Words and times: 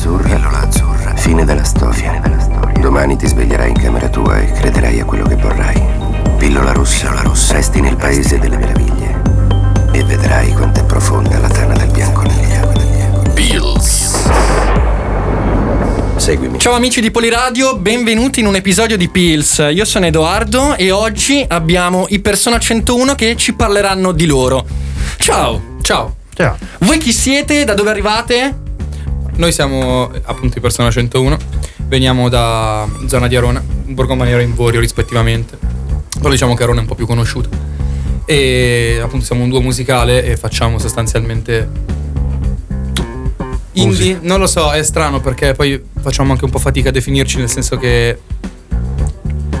azzurra. 0.00 0.34
Pillola 0.34 0.60
azzurra. 0.60 1.14
Fine 1.16 1.44
della 1.44 1.64
storia. 1.64 1.92
Fine 1.92 2.20
della 2.20 2.40
storia. 2.40 2.80
Domani 2.80 3.16
ti 3.16 3.26
sveglierai 3.26 3.68
in 3.68 3.78
camera 3.78 4.08
tua 4.08 4.38
e 4.38 4.50
crederai 4.50 4.98
a 5.00 5.04
quello 5.04 5.26
che 5.26 5.36
vorrai. 5.36 5.78
Pillola 6.38 6.72
rossa. 6.72 7.08
Pillola 7.08 7.22
rossa. 7.22 7.52
Resti 7.52 7.80
nel 7.82 7.96
paese 7.96 8.38
delle 8.38 8.56
meraviglie. 8.56 9.20
E 9.92 10.02
vedrai 10.04 10.52
quanto 10.52 10.80
è 10.80 10.84
profonda 10.84 11.38
la 11.38 11.48
tana 11.48 11.76
del 11.76 11.90
bianconiglio. 11.90 12.72
Pills. 13.34 14.28
Seguimi. 16.16 16.58
Ciao 16.58 16.74
amici 16.74 17.00
di 17.00 17.10
Poliradio, 17.10 17.76
benvenuti 17.76 18.40
in 18.40 18.46
un 18.46 18.54
episodio 18.54 18.96
di 18.96 19.08
Pills. 19.08 19.66
Io 19.70 19.84
sono 19.84 20.06
Edoardo 20.06 20.76
e 20.76 20.90
oggi 20.90 21.44
abbiamo 21.46 22.06
i 22.08 22.20
Persona 22.20 22.58
101 22.58 23.14
che 23.14 23.36
ci 23.36 23.54
parleranno 23.54 24.12
di 24.12 24.26
loro. 24.26 24.64
Ciao! 25.16 25.78
Ciao, 25.80 26.16
Ciao. 26.34 26.56
Voi 26.80 26.98
chi 26.98 27.12
siete? 27.12 27.64
Da 27.64 27.72
dove 27.74 27.90
arrivate? 27.90 28.59
Noi 29.40 29.52
siamo 29.52 30.10
appunto 30.24 30.58
i 30.58 30.60
Persona 30.60 30.90
101, 30.90 31.38
veniamo 31.88 32.28
da 32.28 32.86
zona 33.06 33.26
di 33.26 33.36
Arona, 33.36 33.62
Borgomaniera 33.86 34.38
e 34.38 34.44
Invorio 34.44 34.80
rispettivamente, 34.80 35.56
però 36.18 36.28
diciamo 36.28 36.54
che 36.54 36.62
Arona 36.62 36.80
è 36.80 36.82
un 36.82 36.86
po' 36.86 36.94
più 36.94 37.06
conosciuta. 37.06 37.48
E 38.26 39.00
appunto 39.02 39.24
siamo 39.24 39.42
un 39.42 39.48
duo 39.48 39.62
musicale 39.62 40.24
e 40.24 40.36
facciamo 40.36 40.78
sostanzialmente 40.78 41.68
indie, 43.72 44.18
non 44.20 44.38
lo 44.38 44.46
so, 44.46 44.72
è 44.72 44.82
strano 44.82 45.20
perché 45.20 45.54
poi 45.54 45.82
facciamo 46.02 46.32
anche 46.32 46.44
un 46.44 46.50
po' 46.50 46.58
fatica 46.58 46.90
a 46.90 46.92
definirci 46.92 47.38
nel 47.38 47.48
senso 47.48 47.78
che 47.78 48.18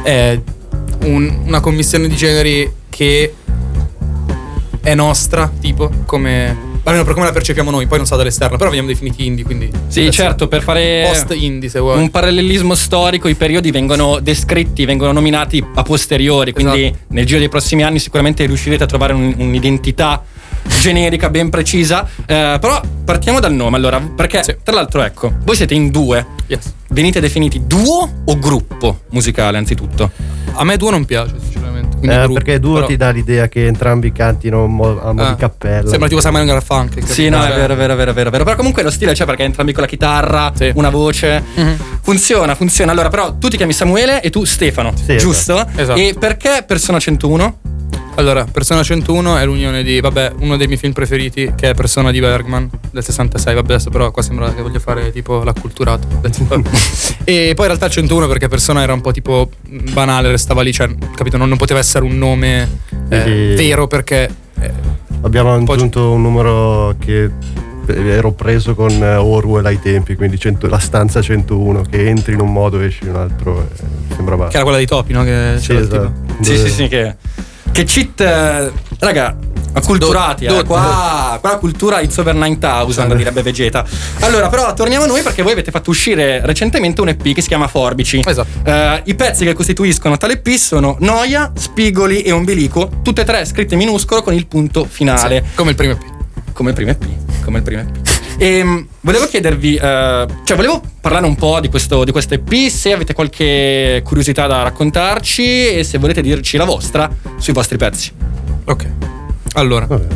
è 0.02 0.38
un- 1.04 1.40
una 1.46 1.60
commissione 1.60 2.06
di 2.06 2.16
generi 2.16 2.70
che 2.90 3.34
è 4.82 4.94
nostra, 4.94 5.50
tipo, 5.58 5.90
come 6.04 6.68
almeno 6.84 7.04
per 7.04 7.14
come 7.14 7.26
la 7.26 7.32
percepiamo 7.32 7.70
noi, 7.70 7.86
poi 7.86 7.98
non 7.98 8.06
so 8.06 8.16
dall'esterno, 8.16 8.56
però 8.56 8.68
veniamo 8.70 8.88
definiti 8.90 9.26
indie, 9.26 9.44
quindi 9.44 9.70
Sì, 9.88 10.10
certo, 10.10 10.48
per 10.48 10.62
fare 10.62 11.08
post 11.12 11.34
indie 11.34 11.68
se 11.68 11.78
vuoi. 11.78 11.98
un 11.98 12.10
parallelismo 12.10 12.74
storico, 12.74 13.28
i 13.28 13.34
periodi 13.34 13.70
vengono 13.70 14.18
descritti, 14.20 14.84
vengono 14.84 15.12
nominati 15.12 15.64
a 15.74 15.82
posteriori, 15.82 16.52
quindi 16.52 16.86
Esatto. 16.86 16.98
nel 17.08 17.26
giro 17.26 17.38
dei 17.38 17.48
prossimi 17.48 17.82
anni 17.82 17.98
sicuramente 17.98 18.44
riuscirete 18.46 18.82
a 18.82 18.86
trovare 18.86 19.12
un- 19.12 19.34
un'identità 19.36 20.22
generica 20.80 21.30
ben 21.30 21.48
precisa. 21.50 22.06
Eh, 22.26 22.58
però 22.60 22.80
partiamo 23.04 23.40
dal 23.40 23.52
nome, 23.54 23.76
allora, 23.76 23.98
perché 24.00 24.42
Sì. 24.44 24.56
tra 24.62 24.74
l'altro 24.74 25.02
ecco, 25.02 25.32
voi 25.44 25.56
siete 25.56 25.74
in 25.74 25.90
due. 25.90 26.24
Yes. 26.46 26.72
Venite 26.88 27.20
definiti 27.20 27.62
duo 27.66 28.22
o 28.24 28.38
gruppo 28.38 29.02
musicale 29.10 29.56
anzitutto? 29.58 30.10
A 30.54 30.64
me 30.64 30.76
duo 30.76 30.90
non 30.90 31.04
piace, 31.04 31.34
quindi 31.88 32.08
Eh, 32.08 32.18
gruppo, 32.18 32.32
perché 32.34 32.58
duo 32.60 32.74
però- 32.74 32.86
ti 32.86 32.96
dà 32.96 33.10
l'idea 33.10 33.48
che 33.48 33.66
entrambi 33.66 34.12
cantino 34.12 34.66
mo- 34.66 35.00
a 35.00 35.12
mo' 35.12 35.22
Ah, 35.22 35.28
di 35.30 35.36
cappella. 35.36 35.88
Sembra 35.88 36.08
tipo 36.08 36.20
Simon 36.20 36.46
Garfunkel. 36.46 37.04
Sì, 37.04 37.28
no, 37.28 37.42
è 37.44 37.54
vero, 37.54 37.74
è 37.74 37.76
vero, 37.76 37.92
è 37.92 37.96
vero, 37.96 38.10
è 38.10 38.14
vero, 38.14 38.30
vero. 38.30 38.44
Però 38.44 38.56
comunque 38.56 38.82
lo 38.82 38.90
stile 38.90 39.12
c'è 39.12 39.24
perché 39.24 39.44
entrambi 39.44 39.72
con 39.72 39.82
la 39.82 39.88
chitarra, 39.88 40.52
Sì. 40.54 40.70
una 40.74 40.90
voce. 40.90 41.42
Mhm. 41.54 41.76
Funziona, 42.02 42.54
funziona. 42.54 42.92
Allora, 42.92 43.08
però 43.08 43.34
tu 43.34 43.48
ti 43.48 43.56
chiami 43.56 43.72
Samuele 43.72 44.20
e 44.22 44.30
tu 44.30 44.44
Stefano, 44.44 44.92
Sì, 45.04 45.16
giusto? 45.18 45.64
Esatto. 45.76 45.98
E 45.98 46.14
perché 46.18 46.64
Persona 46.66 46.98
101? 46.98 47.58
Allora, 48.20 48.44
Persona 48.44 48.82
101 48.82 49.38
è 49.38 49.46
l'unione 49.46 49.82
di, 49.82 49.98
vabbè, 49.98 50.32
uno 50.40 50.58
dei 50.58 50.66
miei 50.66 50.78
film 50.78 50.92
preferiti 50.92 51.52
che 51.56 51.70
è 51.70 51.74
Persona 51.74 52.10
di 52.10 52.20
Bergman 52.20 52.68
del 52.90 53.02
66. 53.02 53.54
Vabbè, 53.54 53.72
adesso 53.72 53.88
però 53.88 54.10
qua 54.10 54.20
sembra 54.20 54.52
che 54.52 54.60
voglio 54.60 54.78
fare 54.78 55.10
tipo 55.10 55.42
l'acculturato. 55.42 56.06
e 57.24 57.52
poi 57.54 57.64
in 57.64 57.72
realtà 57.72 57.88
101 57.88 58.26
perché 58.26 58.48
Persona 58.48 58.82
era 58.82 58.92
un 58.92 59.00
po' 59.00 59.10
tipo 59.10 59.48
banale, 59.92 60.30
restava 60.30 60.60
lì, 60.60 60.70
cioè, 60.70 60.90
capito, 61.16 61.38
non, 61.38 61.48
non 61.48 61.56
poteva 61.56 61.80
essere 61.80 62.04
un 62.04 62.18
nome 62.18 62.68
eh, 63.08 63.54
vero 63.56 63.86
perché 63.86 64.28
eh, 64.60 64.72
Abbiamo 65.22 65.54
aggiunto 65.54 66.12
un 66.12 66.20
numero 66.20 66.94
che 66.98 67.30
ero 67.86 68.32
preso 68.32 68.74
con 68.74 68.90
eh, 68.90 69.16
Orwell 69.16 69.64
ai 69.64 69.80
tempi, 69.80 70.14
quindi 70.14 70.38
100 70.38 70.66
la 70.68 70.78
stanza 70.78 71.22
101, 71.22 71.84
che 71.90 72.06
entri 72.06 72.34
in 72.34 72.40
un 72.40 72.52
modo 72.52 72.80
e 72.80 72.84
esci 72.86 73.04
in 73.04 73.10
un 73.10 73.16
altro. 73.16 73.62
eh, 73.62 74.14
sembrava... 74.14 74.48
che 74.48 74.54
era 74.56 74.62
quella 74.62 74.76
dei 74.78 74.86
topi, 74.86 75.14
no? 75.14 75.24
Che 75.24 75.54
Sì, 75.56 75.66
c'era 75.68 75.78
il 75.78 75.84
esatto. 75.86 76.12
tipo. 76.26 76.44
Sì, 76.44 76.52
Dove- 76.54 76.68
sì, 76.68 76.74
sì, 76.74 76.88
che, 76.88 77.16
che 77.72 77.84
cheat, 77.84 78.20
eh, 78.20 78.72
raga, 78.98 79.36
acculturati, 79.72 80.46
Do- 80.46 80.52
eh. 80.54 80.56
do- 80.58 80.64
Qua, 80.64 81.38
qua 81.40 81.50
la 81.50 81.58
cultura 81.58 82.00
it's 82.00 82.16
over 82.18 82.34
9000, 82.34 83.14
direbbe 83.14 83.42
Vegeta. 83.42 83.84
Allora, 84.20 84.48
però 84.48 84.72
torniamo 84.74 85.04
a 85.04 85.06
noi 85.08 85.22
perché 85.22 85.42
voi 85.42 85.52
avete 85.52 85.70
fatto 85.70 85.90
uscire 85.90 86.40
recentemente 86.44 87.00
un 87.00 87.08
EP 87.08 87.32
che 87.32 87.40
si 87.40 87.48
chiama 87.48 87.68
Forbici. 87.68 88.22
Esatto. 88.24 88.48
Eh, 88.64 89.02
I 89.04 89.14
pezzi 89.14 89.44
che 89.44 89.52
costituiscono 89.54 90.16
tale 90.16 90.34
EP 90.34 90.48
sono 90.56 90.96
Noia, 91.00 91.52
Spigoli 91.54 92.22
e 92.22 92.32
Ombelico, 92.32 92.90
tutte 93.02 93.22
e 93.22 93.24
tre 93.24 93.44
scritte 93.44 93.74
in 93.74 93.80
minuscolo 93.80 94.22
con 94.22 94.34
il 94.34 94.46
punto 94.46 94.86
finale. 94.88 95.44
Sì, 95.46 95.54
come 95.54 95.70
il 95.70 95.76
primo 95.76 95.92
EP. 95.92 96.02
Come 96.52 96.70
il 96.70 96.74
primo 96.74 96.90
EP. 96.90 97.04
Come 97.44 97.58
il 97.58 97.62
primo 97.64 97.80
EP. 97.82 98.09
E 98.42 98.86
volevo 99.02 99.26
chiedervi, 99.26 99.74
eh, 99.76 100.26
cioè 100.44 100.56
volevo 100.56 100.80
parlare 100.98 101.26
un 101.26 101.34
po' 101.34 101.60
di 101.60 101.68
questo, 101.68 102.04
di 102.04 102.10
questo 102.10 102.32
EP, 102.32 102.50
se 102.70 102.90
avete 102.90 103.12
qualche 103.12 104.00
curiosità 104.02 104.46
da 104.46 104.62
raccontarci 104.62 105.68
e 105.76 105.84
se 105.84 105.98
volete 105.98 106.22
dirci 106.22 106.56
la 106.56 106.64
vostra 106.64 107.14
sui 107.36 107.52
vostri 107.52 107.76
pezzi. 107.76 108.10
Ok. 108.64 108.86
Allora, 109.52 109.84
Vabbè. 109.84 110.06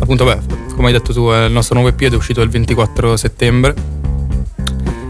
appunto, 0.00 0.24
beh, 0.24 0.38
come 0.74 0.88
hai 0.88 0.92
detto 0.92 1.12
tu, 1.12 1.30
il 1.32 1.52
nostro 1.52 1.76
nuovo 1.78 1.90
EP 1.90 2.10
è 2.12 2.16
uscito 2.16 2.40
il 2.40 2.48
24 2.48 3.16
settembre. 3.16 3.72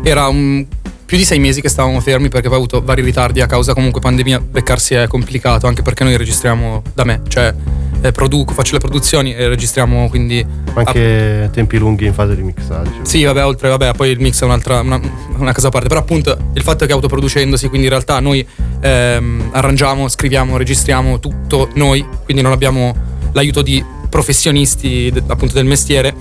Era 0.03 0.29
un- 0.29 0.67
più 1.07 1.17
di 1.17 1.25
sei 1.25 1.39
mesi 1.39 1.63
che 1.63 1.71
stavamo 1.71 1.99
fermi 2.01 2.29
perché 2.29 2.49
poi 2.49 2.57
ho 2.59 2.61
avuto 2.61 2.83
vari 2.83 3.01
ritardi 3.01 3.41
a 3.41 3.47
causa 3.47 3.73
comunque 3.73 4.03
pandemia. 4.03 4.39
Beccarsi 4.39 4.93
è 4.95 5.09
complicato 5.09 5.67
anche 5.67 5.81
perché 5.81 6.05
noi 6.05 6.15
registriamo 6.19 6.83
da 6.93 7.05
me, 7.05 7.23
cioè 7.27 7.55
eh, 8.03 8.13
produco, 8.13 8.53
faccio 8.55 8.75
le 8.75 8.81
produzioni 8.81 9.35
e 9.35 9.49
registriamo 9.49 10.09
quindi. 10.09 10.45
Anche 10.75 11.51
tempi 11.53 11.79
lunghi 11.79 12.07
in 12.07 12.15
fase 12.15 12.37
di 12.37 12.43
mixaggio. 12.43 13.01
Sì, 13.03 13.25
vabbè, 13.25 13.45
oltre, 13.45 13.69
vabbè, 13.69 13.93
poi 13.95 14.11
il 14.11 14.21
mix 14.21 14.41
è 14.43 14.45
un'altra, 14.45 14.81
una, 14.81 15.01
una 15.37 15.53
cosa 15.53 15.69
a 15.69 15.71
parte. 15.71 15.89
Però 15.89 16.01
appunto 16.01 16.37
il 16.55 16.63
fatto 16.63 16.85
è 16.85 16.87
che 16.87 16.93
autoproducendosi, 16.93 17.69
quindi 17.69 17.87
in 17.87 17.93
realtà 17.93 18.21
noi 18.21 18.47
ehm, 18.81 19.51
arrangiamo, 19.53 20.09
scriviamo, 20.09 20.57
registriamo 20.57 21.19
tutto 21.21 21.69
noi, 21.75 22.07
quindi 22.25 22.43
non 22.43 22.53
abbiamo 22.53 22.95
l'aiuto 23.33 23.63
di 23.63 23.85
professionisti 24.09 25.11
de- 25.13 25.23
appunto 25.27 25.55
del 25.55 25.65
mestiere. 25.65 26.15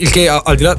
Il 0.00 0.10
che 0.10 0.28
a- 0.28 0.42
al 0.44 0.56
di 0.56 0.62
là, 0.62 0.76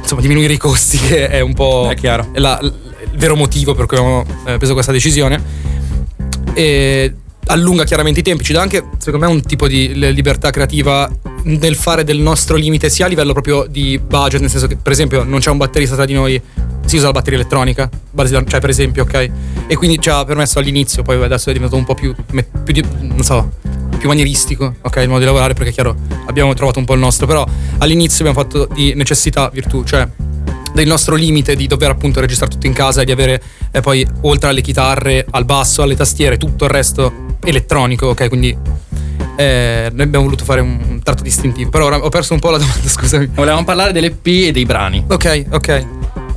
insomma, 0.00 0.20
diminuire 0.20 0.52
i 0.52 0.58
costi, 0.58 0.98
che 0.98 1.28
è 1.28 1.40
un 1.40 1.54
po' 1.54 1.88
È 1.90 1.94
chiaro. 1.94 2.28
è 2.32 2.38
la- 2.38 2.58
il 2.62 3.18
vero 3.18 3.34
motivo 3.36 3.74
per 3.74 3.86
cui 3.86 3.96
abbiamo 3.96 4.24
eh, 4.46 4.56
preso 4.58 4.72
questa 4.74 4.92
decisione. 4.92 5.42
E 6.54 7.14
allunga 7.50 7.84
chiaramente 7.84 8.20
i 8.20 8.22
tempi, 8.22 8.44
ci 8.44 8.52
dà 8.52 8.62
anche, 8.62 8.84
secondo 8.98 9.26
me, 9.26 9.32
un 9.32 9.42
tipo 9.42 9.66
di 9.66 9.92
libertà 10.12 10.50
creativa 10.50 11.10
nel 11.44 11.74
fare 11.74 12.04
del 12.04 12.18
nostro 12.18 12.56
limite, 12.56 12.88
sia 12.88 13.06
a 13.06 13.08
livello 13.08 13.32
proprio 13.32 13.66
di 13.68 13.98
budget, 13.98 14.40
nel 14.40 14.50
senso 14.50 14.66
che, 14.66 14.76
per 14.76 14.92
esempio, 14.92 15.24
non 15.24 15.40
c'è 15.40 15.50
un 15.50 15.56
batterista 15.56 15.96
tra 15.96 16.04
di 16.04 16.12
noi, 16.12 16.40
si 16.84 16.96
usa 16.96 17.06
la 17.06 17.12
batteria 17.12 17.38
elettronica, 17.38 17.88
cioè, 18.16 18.60
per 18.60 18.70
esempio, 18.70 19.02
ok? 19.02 19.30
E 19.66 19.76
quindi 19.76 20.00
ci 20.00 20.08
ha 20.08 20.24
permesso 20.24 20.58
all'inizio, 20.58 21.02
poi 21.02 21.22
adesso 21.22 21.50
è 21.50 21.52
diventato 21.52 21.78
un 21.78 21.84
po' 21.84 21.94
più, 21.94 22.14
più 22.64 22.72
di- 22.72 22.84
non 23.00 23.22
so, 23.22 23.52
più 23.98 24.08
manieristico, 24.08 24.76
ok? 24.80 24.96
Il 24.96 25.08
modo 25.08 25.20
di 25.20 25.26
lavorare, 25.26 25.54
perché 25.54 25.72
chiaro, 25.72 25.96
abbiamo 26.26 26.54
trovato 26.54 26.78
un 26.78 26.84
po' 26.84 26.94
il 26.94 27.00
nostro, 27.00 27.26
però 27.26 27.44
all'inizio 27.78 28.24
abbiamo 28.24 28.40
fatto 28.40 28.68
di 28.72 28.94
necessità 28.94 29.50
virtù, 29.52 29.82
cioè 29.84 30.08
del 30.72 30.86
nostro 30.86 31.16
limite 31.16 31.56
di 31.56 31.66
dover 31.66 31.90
appunto 31.90 32.20
registrare 32.20 32.52
tutto 32.52 32.68
in 32.68 32.72
casa 32.72 33.02
e 33.02 33.04
di 33.04 33.10
avere 33.10 33.42
eh, 33.72 33.80
poi 33.80 34.06
oltre 34.20 34.50
alle 34.50 34.60
chitarre, 34.60 35.26
al 35.28 35.44
basso, 35.44 35.82
alle 35.82 35.96
tastiere, 35.96 36.36
tutto 36.36 36.64
il 36.64 36.70
resto 36.70 37.28
elettronico, 37.44 38.06
ok? 38.08 38.28
Quindi 38.28 38.56
eh, 39.36 39.88
noi 39.92 40.02
abbiamo 40.02 40.24
voluto 40.24 40.44
fare 40.44 40.60
un, 40.60 40.78
un 40.88 41.02
tratto 41.02 41.22
distintivo. 41.22 41.70
Però 41.70 41.86
ora 41.86 42.04
ho 42.04 42.08
perso 42.08 42.34
un 42.34 42.40
po' 42.40 42.50
la 42.50 42.58
domanda, 42.58 42.86
scusami. 42.88 43.30
Volevamo 43.34 43.64
parlare 43.64 43.92
dell'EP 43.92 44.26
e 44.26 44.52
dei 44.52 44.64
brani. 44.64 45.04
Ok, 45.08 45.46
ok. 45.50 45.86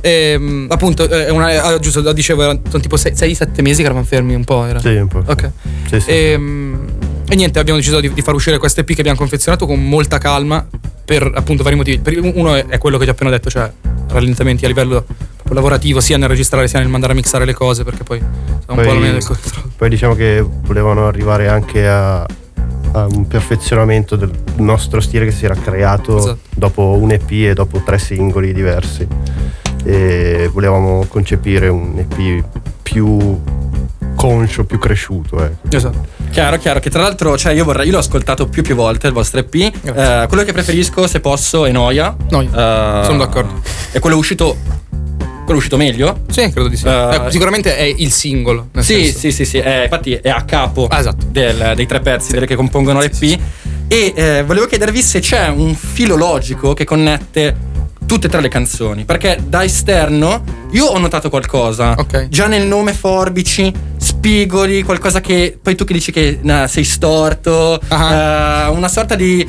Ehm, 0.00 0.66
appunto, 0.68 1.08
eh, 1.08 1.26
è 1.26 1.30
una, 1.30 1.62
ah, 1.62 1.78
giusto, 1.78 2.00
lo 2.00 2.12
dicevo, 2.12 2.42
erano 2.42 2.60
tipo 2.80 2.96
6-7 2.96 3.62
mesi 3.62 3.80
che 3.80 3.84
eravamo 3.84 4.04
fermi 4.04 4.34
un 4.34 4.44
po'. 4.44 4.64
Era. 4.66 4.80
Sì, 4.80 4.88
un 4.88 5.08
po'. 5.08 5.22
Ok. 5.24 5.50
Sì, 5.88 6.00
sì. 6.00 6.10
Ehm, 6.10 6.88
E, 7.26 7.36
niente, 7.36 7.58
abbiamo 7.58 7.78
deciso 7.78 8.00
di, 8.00 8.12
di 8.12 8.20
far 8.20 8.34
uscire 8.34 8.58
questo 8.58 8.80
EP 8.80 8.86
che 8.86 9.00
abbiamo 9.00 9.16
confezionato 9.16 9.64
con 9.66 9.82
molta 9.82 10.18
calma 10.18 10.66
per 11.04 11.30
appunto 11.34 11.62
vari 11.62 11.76
motivi. 11.76 12.00
Uno 12.18 12.54
è, 12.54 12.78
quello 12.78 12.98
che 12.98 13.04
ti 13.04 13.10
ho 13.10 13.12
appena 13.12 13.30
detto, 13.30 13.48
cioè 13.48 13.70
rallentamenti 14.08 14.64
a 14.64 14.68
livello 14.68 15.06
lavorativo, 15.54 16.00
sia 16.00 16.16
nel 16.18 16.28
registrare 16.28 16.68
sia 16.68 16.78
nel 16.80 16.88
mandare 16.88 17.12
a 17.12 17.16
mixare 17.16 17.44
le 17.44 17.54
cose, 17.54 17.84
perché 17.84 18.02
poi 18.04 18.18
è 18.18 18.22
un 18.72 18.82
po' 18.82 18.94
mia 18.94 19.12
del 19.12 19.24
controllo. 19.24 19.70
poi 19.76 19.88
diciamo 19.88 20.14
che 20.14 20.44
volevano 20.46 21.06
arrivare 21.06 21.48
anche 21.48 21.86
a, 21.88 22.20
a 22.22 23.06
un 23.08 23.26
perfezionamento 23.26 24.16
del 24.16 24.30
nostro 24.56 25.00
stile 25.00 25.24
che 25.24 25.32
si 25.32 25.44
era 25.44 25.54
creato 25.54 26.18
Esatto. 26.18 26.38
dopo 26.54 26.96
un 27.00 27.10
EP 27.12 27.30
e 27.30 27.54
dopo 27.54 27.82
tre 27.84 27.98
singoli 27.98 28.52
diversi. 28.52 29.06
E 29.86 30.48
volevamo 30.52 31.04
concepire 31.08 31.68
un 31.68 31.98
EP 31.98 32.44
più 32.82 33.40
conscio, 34.14 34.64
più 34.64 34.78
cresciuto. 34.78 35.42
Ecco. 35.44 35.76
Esatto. 35.76 36.06
Chiaro, 36.30 36.56
chiaro, 36.56 36.80
che 36.80 36.88
tra 36.90 37.02
l'altro, 37.02 37.36
cioè 37.36 37.52
io 37.52 37.64
vorrei, 37.64 37.86
io 37.86 37.92
l'ho 37.92 37.98
ascoltato 37.98 38.46
più 38.48 38.62
più 38.62 38.74
volte 38.74 39.06
il 39.06 39.12
vostro 39.12 39.40
EP. 39.40 39.54
Eh, 39.54 40.24
quello 40.26 40.42
che 40.42 40.52
preferisco, 40.52 41.06
se 41.06 41.20
posso, 41.20 41.66
è 41.66 41.70
Noia. 41.70 42.16
Noia. 42.30 43.02
Eh, 43.02 43.04
Sono 43.04 43.18
d'accordo. 43.18 43.60
È 43.90 43.98
quello 43.98 44.16
uscito. 44.16 44.56
Quello 45.44 45.58
uscito 45.58 45.76
meglio? 45.76 46.20
Sì, 46.30 46.50
credo 46.50 46.68
di 46.68 46.76
sì. 46.76 46.86
Eh, 46.86 47.20
sicuramente 47.28 47.76
è 47.76 47.82
il 47.82 48.10
singolo. 48.10 48.68
Sì, 48.78 49.12
sì, 49.12 49.30
sì, 49.30 49.44
sì. 49.44 49.58
eh, 49.58 49.82
infatti 49.84 50.14
è 50.14 50.30
a 50.30 50.42
capo 50.44 50.86
Ah, 50.88 50.98
esatto. 51.00 51.26
del- 51.28 51.72
dei 51.76 51.86
tre 51.86 52.00
pezzi 52.00 52.32
delle 52.32 52.46
che 52.46 52.54
compongono 52.56 52.98
l'EP. 53.00 53.12
sì, 53.12 53.28
sì. 53.28 53.40
E 53.86 54.12
eh, 54.16 54.42
volevo 54.44 54.64
chiedervi 54.66 55.02
se 55.02 55.20
c'è 55.20 55.48
un 55.48 55.74
filo 55.74 56.16
logico 56.16 56.72
che 56.72 56.84
connette 56.84 57.54
tutte 58.06 58.26
e 58.26 58.30
tre 58.30 58.40
le 58.40 58.48
canzoni. 58.48 59.04
Perché 59.04 59.38
da 59.46 59.62
esterno 59.62 60.42
io 60.70 60.86
ho 60.86 60.98
notato 60.98 61.28
qualcosa. 61.28 61.94
Ok. 61.98 62.28
Già 62.28 62.46
nel 62.46 62.66
nome 62.66 62.94
Forbici, 62.94 63.70
spigoli, 63.98 64.82
qualcosa 64.82 65.20
che. 65.20 65.58
Poi 65.62 65.74
tu 65.74 65.84
che 65.84 65.92
dici 65.92 66.10
che 66.10 66.38
nah, 66.40 66.66
sei 66.66 66.84
storto. 66.84 67.78
Ah. 67.88 68.64
eh, 68.64 68.68
una 68.70 68.88
sorta 68.88 69.14
di. 69.14 69.46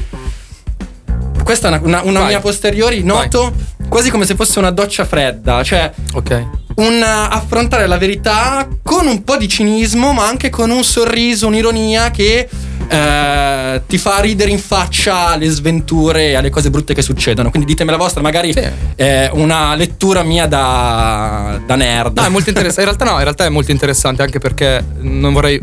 Questa 1.44 1.68
è 1.68 1.71
una, 1.71 1.80
una- 1.83 2.01
una 2.09 2.19
Vai. 2.19 2.27
mia 2.30 2.39
posteriori, 2.42 3.03
noto 3.03 3.53
quasi 3.87 4.09
come 4.09 4.25
se 4.25 4.35
fosse 4.35 4.59
una 4.59 4.71
doccia 4.71 5.05
fredda. 5.05 5.63
Cioè, 5.63 5.91
Ok. 6.13 6.45
un 6.75 6.93
eh, 6.93 7.03
affrontare 7.29 7.87
la 7.87 7.97
verità 7.97 8.67
con 8.83 9.07
un 9.07 9.23
po' 9.23 9.37
di 9.37 9.47
cinismo, 9.47 10.11
ma 10.13 10.27
anche 10.27 10.49
con 10.49 10.69
un 10.69 10.83
sorriso, 10.83 11.47
un'ironia 11.47 12.11
che 12.11 12.47
eh, 12.87 13.81
ti 13.87 13.97
fa 13.97 14.19
ridere 14.19 14.51
in 14.51 14.59
faccia 14.59 15.27
alle 15.29 15.49
sventure 15.49 16.27
e 16.29 16.33
alle 16.35 16.49
cose 16.49 16.69
brutte 16.69 16.93
che 16.93 17.01
succedono. 17.01 17.49
Quindi 17.49 17.67
ditemi 17.69 17.91
la 17.91 17.97
vostra, 17.97 18.21
magari 18.21 18.51
Sì. 18.53 18.63
è 18.95 19.29
una 19.33 19.75
lettura 19.75 20.23
mia 20.23 20.45
da, 20.47 21.59
da 21.65 21.75
nerd. 21.75 22.17
No, 22.17 22.25
è 22.25 22.29
molto 22.29 22.49
interessante. 22.49 22.81
In 22.81 22.87
realtà 22.97 23.05
no, 23.05 23.17
in 23.17 23.23
realtà 23.23 23.45
è 23.45 23.49
molto 23.49 23.71
interessante 23.71 24.21
anche 24.21 24.39
perché 24.39 24.83
non 24.99 25.33
vorrei 25.33 25.61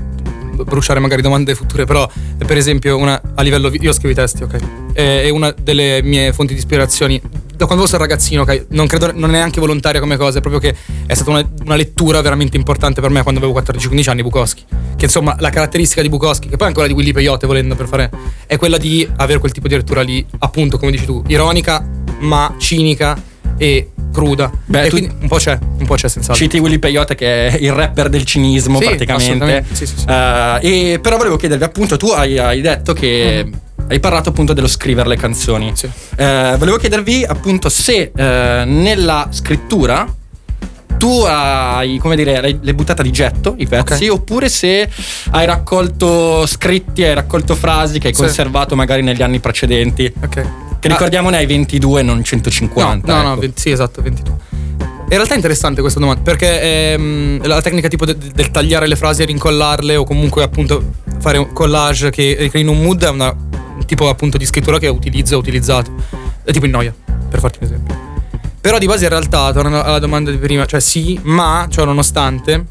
bruciare 0.64 1.00
magari 1.00 1.22
domande 1.22 1.54
future, 1.54 1.84
però 1.84 2.08
per 2.44 2.56
esempio 2.56 2.96
una, 2.96 3.20
a 3.34 3.42
livello 3.42 3.68
vi- 3.70 3.78
io 3.82 3.92
scrivo 3.92 4.10
i 4.10 4.14
testi, 4.14 4.42
ok? 4.42 4.56
E, 4.92 5.22
è 5.24 5.28
una 5.30 5.52
delle 5.58 6.00
mie 6.02 6.32
fonti 6.32 6.52
di 6.52 6.58
ispirazioni 6.58 7.20
da 7.62 7.66
quando 7.66 7.86
sono 7.86 8.02
ragazzino? 8.02 8.44
Non 8.68 8.86
credo 8.86 9.12
non 9.14 9.30
è 9.30 9.32
neanche 9.32 9.60
volontaria 9.60 10.00
come 10.00 10.16
cosa, 10.16 10.38
è 10.38 10.40
proprio 10.40 10.60
che 10.60 10.76
è 11.06 11.14
stata 11.14 11.30
una, 11.30 11.48
una 11.64 11.76
lettura 11.76 12.20
veramente 12.20 12.56
importante 12.56 13.00
per 13.00 13.10
me 13.10 13.22
quando 13.22 13.40
avevo 13.40 13.58
14-15 13.60 14.10
anni 14.10 14.22
Bukowski. 14.22 14.64
Che 14.96 15.04
insomma 15.04 15.36
la 15.38 15.50
caratteristica 15.50 16.02
di 16.02 16.08
Bukowski, 16.08 16.48
che 16.48 16.56
poi 16.56 16.70
è 16.70 16.72
quella 16.72 16.88
di 16.88 16.94
Willy 16.94 17.12
Peyote 17.12 17.46
volendo 17.46 17.74
per 17.74 17.86
fare, 17.86 18.10
è 18.46 18.56
quella 18.56 18.78
di 18.78 19.08
avere 19.16 19.38
quel 19.38 19.52
tipo 19.52 19.68
di 19.68 19.74
lettura 19.74 20.02
lì, 20.02 20.24
appunto 20.40 20.78
come 20.78 20.90
dici 20.90 21.04
tu, 21.04 21.22
ironica 21.26 21.84
ma 22.20 22.54
cinica 22.58 23.20
e 23.56 23.90
cruda. 24.12 24.50
Beh, 24.66 24.82
e 24.82 24.88
tu- 24.88 24.96
quindi 24.96 25.14
un 25.20 25.28
po' 25.28 25.36
c'è, 25.36 25.58
un 25.60 25.86
po' 25.86 25.94
c'è 25.94 26.08
senz'altro. 26.08 26.44
Citi 26.44 26.58
Willy 26.58 26.78
Peyote 26.78 27.14
che 27.14 27.48
è 27.48 27.56
il 27.58 27.72
rapper 27.72 28.08
del 28.08 28.24
cinismo 28.24 28.78
Sì, 28.78 28.86
praticamente. 28.86 29.64
Sì, 29.72 29.86
sì, 29.86 29.96
sì. 29.98 30.04
Eh, 30.06 30.92
e 30.94 30.98
però 31.00 31.16
volevo 31.16 31.36
chiedervi 31.36 31.64
appunto, 31.64 31.96
tu 31.96 32.08
hai, 32.08 32.38
hai 32.38 32.60
detto 32.60 32.92
che 32.92 33.48
hai 33.92 34.00
parlato 34.00 34.30
appunto 34.30 34.52
dello 34.54 34.68
scrivere 34.68 35.06
le 35.08 35.16
canzoni. 35.16 35.72
Sì. 35.74 35.88
Eh, 36.16 36.54
volevo 36.58 36.78
chiedervi 36.78 37.24
appunto 37.24 37.68
se 37.68 38.10
eh, 38.14 38.64
nella 38.66 39.28
scrittura 39.30 40.06
tu 40.96 41.24
hai, 41.26 41.98
come 41.98 42.14
dire, 42.16 42.40
l'hai, 42.40 42.58
l'hai 42.62 42.74
buttata 42.74 43.02
di 43.02 43.10
getto 43.10 43.54
i 43.58 43.66
pezzi, 43.66 44.08
Ok. 44.08 44.14
oppure 44.14 44.48
se 44.48 44.88
hai 45.32 45.44
raccolto 45.46 46.46
scritti, 46.46 47.02
hai 47.02 47.12
raccolto 47.14 47.54
frasi 47.54 47.98
che 47.98 48.08
hai 48.08 48.14
Sì. 48.14 48.20
conservato 48.20 48.76
magari 48.76 49.02
negli 49.02 49.20
anni 49.20 49.40
precedenti. 49.40 50.10
Ok. 50.22 50.46
Che 50.80 50.88
ricordiamo 50.88 51.28
ne 51.28 51.36
hai 51.38 51.46
22, 51.46 52.02
non 52.02 52.22
150. 52.24 53.12
No, 53.12 53.18
no, 53.18 53.22
no, 53.24 53.30
ecco. 53.32 53.40
20 53.40 53.60
sì, 53.60 53.70
esatto, 53.70 54.00
22. 54.00 54.34
In 54.80 55.18
realtà 55.18 55.32
è 55.34 55.36
interessante 55.36 55.80
questa 55.82 56.00
domanda 56.00 56.22
perché 56.22 56.92
ehm, 56.94 57.46
la 57.46 57.60
tecnica 57.60 57.88
tipo 57.88 58.06
de- 58.06 58.16
del 58.32 58.50
tagliare 58.50 58.86
le 58.86 58.96
frasi 58.96 59.22
e 59.22 59.26
rincollarle 59.26 59.96
o 59.96 60.04
comunque 60.04 60.42
appunto 60.42 60.82
fare 61.18 61.36
un 61.36 61.52
collage 61.52 62.08
che 62.10 62.36
ricreino 62.38 62.70
un 62.70 62.80
mood 62.80 63.04
è 63.04 63.08
una 63.10 63.34
un 63.51 63.51
tipo 63.86 64.08
appunto 64.08 64.36
di 64.38 64.46
scrittura 64.46 64.78
che 64.78 64.88
utilizzo 64.88 65.34
e 65.34 65.36
ho 65.36 65.40
utilizzato. 65.40 65.92
È 66.44 66.52
tipo 66.52 66.64
in 66.66 66.70
noia, 66.72 66.94
per 67.28 67.40
farti 67.40 67.58
un 67.60 67.66
esempio. 67.66 67.96
Però 68.60 68.78
di 68.78 68.86
base 68.86 69.04
in 69.04 69.10
realtà, 69.10 69.52
tornando 69.52 69.82
alla 69.82 69.98
domanda 69.98 70.30
di 70.30 70.36
prima, 70.38 70.66
cioè 70.66 70.80
sì, 70.80 71.18
ma 71.24 71.66
ciò 71.68 71.84
nonostante 71.84 72.64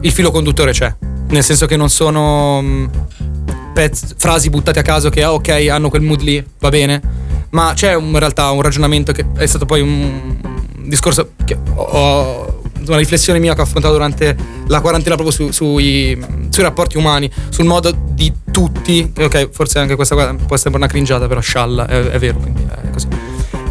il 0.00 0.12
filo 0.12 0.30
conduttore 0.30 0.72
c'è. 0.72 0.94
Nel 1.28 1.42
senso 1.42 1.66
che 1.66 1.76
non 1.76 1.88
sono 1.88 2.60
mh, 2.60 2.90
pezz- 3.72 4.14
frasi 4.18 4.50
buttate 4.50 4.78
a 4.78 4.82
caso 4.82 5.08
che 5.10 5.22
ah, 5.22 5.32
ok 5.32 5.48
hanno 5.70 5.88
quel 5.88 6.02
mood 6.02 6.20
lì, 6.20 6.44
va 6.58 6.68
bene. 6.68 7.00
Ma 7.50 7.72
c'è 7.74 7.94
un- 7.94 8.08
in 8.08 8.18
realtà 8.18 8.50
un 8.50 8.60
ragionamento 8.60 9.12
che 9.12 9.24
è 9.36 9.46
stato 9.46 9.64
poi 9.64 9.80
un 9.80 10.36
discorso 10.86 11.32
che 11.44 11.56
ho- 11.74 12.57
una 12.86 12.96
riflessione 12.96 13.38
mia 13.38 13.54
che 13.54 13.60
ho 13.60 13.64
affrontato 13.64 13.94
durante 13.94 14.36
la 14.66 14.80
quarantena 14.80 15.14
proprio 15.16 15.34
su- 15.34 15.50
sui, 15.50 16.18
sui 16.50 16.62
rapporti 16.62 16.96
umani, 16.96 17.30
sul 17.48 17.64
modo 17.64 17.90
di 18.10 18.32
tutti, 18.50 19.12
ok, 19.16 19.50
forse 19.50 19.78
anche 19.78 19.94
questa 19.94 20.14
qua 20.14 20.34
può 20.34 20.56
sembrare 20.56 20.84
una 20.84 20.86
cringiata, 20.86 21.26
però 21.26 21.40
scialla, 21.40 21.86
è, 21.86 22.00
è 22.10 22.18
vero, 22.18 22.38
quindi 22.38 22.62
è 22.62 22.90
così. 22.90 23.08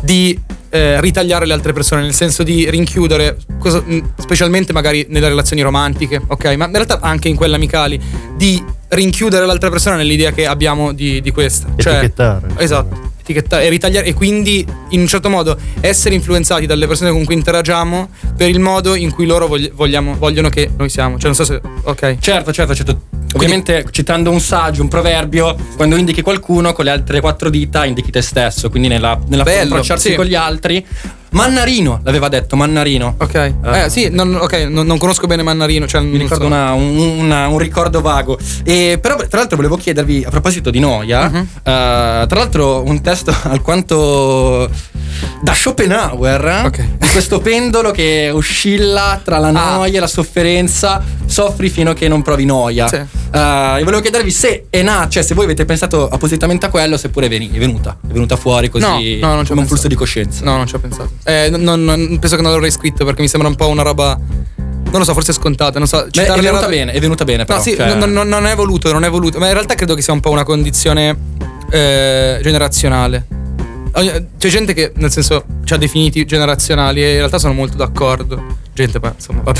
Di 0.01 0.39
eh, 0.69 0.99
ritagliare 1.01 1.45
le 1.45 1.53
altre 1.53 1.73
persone, 1.73 2.01
nel 2.01 2.13
senso 2.13 2.43
di 2.43 2.69
rinchiudere, 2.69 3.37
cosa- 3.59 3.83
specialmente 4.17 4.73
magari 4.73 5.05
nelle 5.09 5.29
relazioni 5.29 5.61
romantiche, 5.61 6.21
ok, 6.25 6.45
ma 6.55 6.65
in 6.65 6.73
realtà 6.73 6.99
anche 7.01 7.27
in 7.27 7.35
quelle 7.35 7.55
amicali, 7.55 7.99
di 8.35 8.63
rinchiudere 8.89 9.45
l'altra 9.45 9.69
persona 9.69 9.95
nell'idea 9.95 10.31
che 10.31 10.45
abbiamo 10.45 10.93
di, 10.93 11.21
di 11.21 11.31
questa. 11.31 11.67
Cioè, 11.75 11.93
Etichettare. 11.93 12.47
Esatto, 12.57 13.06
etichettare 13.27 13.65
e 13.65 13.69
ritagliare 13.69 14.05
e 14.05 14.13
quindi 14.13 14.65
in 14.89 15.01
un 15.01 15.07
certo 15.07 15.29
modo 15.29 15.57
essere 15.81 16.15
influenzati 16.15 16.65
dalle 16.65 16.87
persone 16.87 17.11
con 17.11 17.25
cui 17.25 17.35
interagiamo 17.35 18.09
per 18.35 18.49
il 18.49 18.59
modo 18.59 18.95
in 18.95 19.11
cui 19.11 19.25
loro 19.25 19.47
vogli- 19.47 19.71
vogliamo, 19.71 20.15
vogliono 20.15 20.49
che 20.49 20.69
noi 20.77 20.89
siamo. 20.89 21.17
Cioè 21.17 21.25
non 21.25 21.35
so 21.35 21.43
se... 21.43 21.61
Ok. 21.83 22.17
Certo, 22.19 22.53
certo, 22.53 22.73
certo. 22.73 23.01
Ovviamente 23.33 23.85
citando 23.91 24.31
un 24.31 24.39
saggio, 24.39 24.81
un 24.81 24.87
proverbio, 24.87 25.55
quando 25.75 25.97
indichi 25.97 26.21
qualcuno 26.21 26.71
con 26.71 26.85
le 26.85 26.91
altre 26.91 27.19
quattro 27.19 27.49
dita 27.49 27.85
indichi 27.85 28.09
te 28.09 28.21
stesso, 28.21 28.69
quindi 28.69 28.87
nella, 28.87 29.19
nella 29.27 29.43
Bello, 29.43 29.73
approcciarsi 29.73 30.09
sì. 30.09 30.15
con 30.15 30.25
gli 30.25 30.33
altri. 30.33 30.83
Mannarino, 31.31 31.99
l'aveva 32.03 32.29
detto, 32.29 32.55
Mannarino. 32.55 33.15
Ok. 33.17 33.53
Ah. 33.61 33.77
Eh, 33.85 33.89
sì, 33.89 34.09
non, 34.09 34.33
ok, 34.35 34.53
non, 34.69 34.85
non 34.85 34.97
conosco 34.97 35.27
bene 35.27 35.43
Mannarino. 35.43 35.85
Cioè, 35.87 36.01
Mi 36.01 36.17
ricordo 36.17 36.45
una- 36.45 36.71
un, 36.73 36.97
una- 36.97 37.47
un 37.47 37.57
ricordo 37.57 38.01
vago. 38.01 38.37
E, 38.63 38.97
però, 39.01 39.15
tra 39.17 39.39
l'altro, 39.39 39.57
volevo 39.57 39.75
chiedervi 39.77 40.23
a 40.25 40.29
proposito 40.29 40.69
di 40.69 40.79
noia. 40.79 41.29
Mhm. 41.29 41.37
eh, 41.37 42.25
tra 42.27 42.27
l'altro, 42.29 42.83
un 42.85 43.01
testo 43.01 43.33
alquanto 43.43 44.69
da 45.41 45.53
Schopenhauer 45.53 46.63
Ok. 46.65 46.81
di 46.97 47.07
questo 47.11 47.39
pendolo 47.39 47.91
che 47.91 48.29
oscilla 48.31 49.19
tra 49.23 49.37
la 49.37 49.47
Ah. 49.49 49.51
noia 49.75 49.97
e 49.97 49.99
la 49.99 50.07
sofferenza. 50.07 51.03
Soffri 51.25 51.69
fino 51.69 51.91
a 51.91 51.93
che 51.93 52.07
non 52.07 52.21
provi 52.21 52.45
noia. 52.45 52.87
Sì. 52.87 52.95
Eh, 52.95 52.99
e 53.79 53.83
volevo 53.83 53.99
chiedervi 54.01 54.31
se 54.31 54.67
è 54.69 54.81
nata, 54.81 55.09
cioè 55.09 55.23
se 55.23 55.33
voi 55.33 55.43
avete 55.43 55.65
pensato 55.65 56.07
appositamente 56.07 56.65
a 56.65 56.69
quello, 56.69 56.95
seppure 56.97 57.25
è, 57.25 57.29
venuta, 57.29 57.97
è 58.07 58.11
venuta 58.13 58.37
fuori 58.37 58.69
così 58.69 58.85
No, 58.85 58.93
no, 58.93 58.99
non 59.01 59.17
come 59.19 59.33
un 59.35 59.43
pensato. 59.45 59.65
flusso 59.67 59.87
di 59.89 59.95
coscienza. 59.95 60.43
No, 60.45 60.55
non 60.55 60.65
ci 60.67 60.75
ho 60.75 60.79
pensato. 60.79 61.09
Eh, 61.23 61.49
non- 61.49 61.83
non- 61.83 62.17
penso 62.19 62.35
che 62.35 62.41
non 62.41 62.51
l'avrei 62.51 62.71
scritto 62.71 63.03
perché 63.05 63.21
mi 63.21 63.27
sembra 63.27 63.49
un 63.49 63.55
po' 63.55 63.67
una 63.67 63.81
roba. 63.83 64.17
Non 64.89 64.99
lo 64.99 65.03
so, 65.03 65.13
forse 65.13 65.33
scontata. 65.33 65.79
Non 65.79 65.87
so. 65.87 66.07
Beh, 66.09 66.25
è 66.25 66.39
venuta 66.39 66.61
robe- 66.61 66.67
bene, 66.75 66.91
è 66.93 66.99
venuta 66.99 67.23
bene 67.25 67.43
però. 67.45 67.57
No, 67.57 67.63
sì, 67.63 67.75
cioè- 67.75 67.93
non, 67.95 68.11
non- 68.11 68.27
non 68.27 68.45
è 68.45 68.55
voluto, 68.55 68.91
non 68.91 69.03
è 69.03 69.09
voluto. 69.09 69.37
Ma 69.39 69.47
in 69.47 69.53
realtà 69.53 69.75
credo 69.75 69.93
che 69.95 70.01
sia 70.01 70.13
un 70.13 70.19
po' 70.21 70.29
una 70.29 70.43
condizione 70.43 71.15
eh, 71.71 72.39
generazionale. 72.41 73.25
C'è 74.37 74.49
gente 74.49 74.73
che, 74.73 74.91
nel 74.95 75.11
senso, 75.11 75.43
ci 75.63 75.73
ha 75.73 75.77
definiti 75.77 76.23
generazionali 76.25 77.03
e 77.03 77.11
in 77.13 77.17
realtà 77.17 77.39
sono 77.39 77.53
molto 77.53 77.77
d'accordo. 77.77 78.41
Gente, 78.73 78.99
ma 79.01 79.11
insomma, 79.15 79.41
vabbè. 79.41 79.59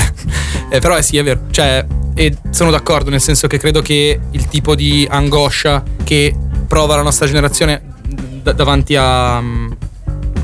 Eh, 0.70 0.80
però 0.80 0.96
eh, 0.98 1.02
sì, 1.02 1.16
è 1.16 1.22
vero. 1.24 1.40
Cioè, 1.50 1.84
e 2.14 2.36
sono 2.50 2.70
d'accordo, 2.70 3.10
nel 3.10 3.20
senso 3.22 3.46
che 3.48 3.58
credo 3.58 3.80
che 3.82 4.20
il 4.30 4.48
tipo 4.48 4.74
di 4.74 5.06
angoscia 5.10 5.82
che 6.04 6.34
prova 6.68 6.94
la 6.96 7.02
nostra 7.02 7.26
generazione 7.26 7.82
d- 8.06 8.52
davanti 8.54 8.94
a. 8.96 9.40
mm, 9.40 9.70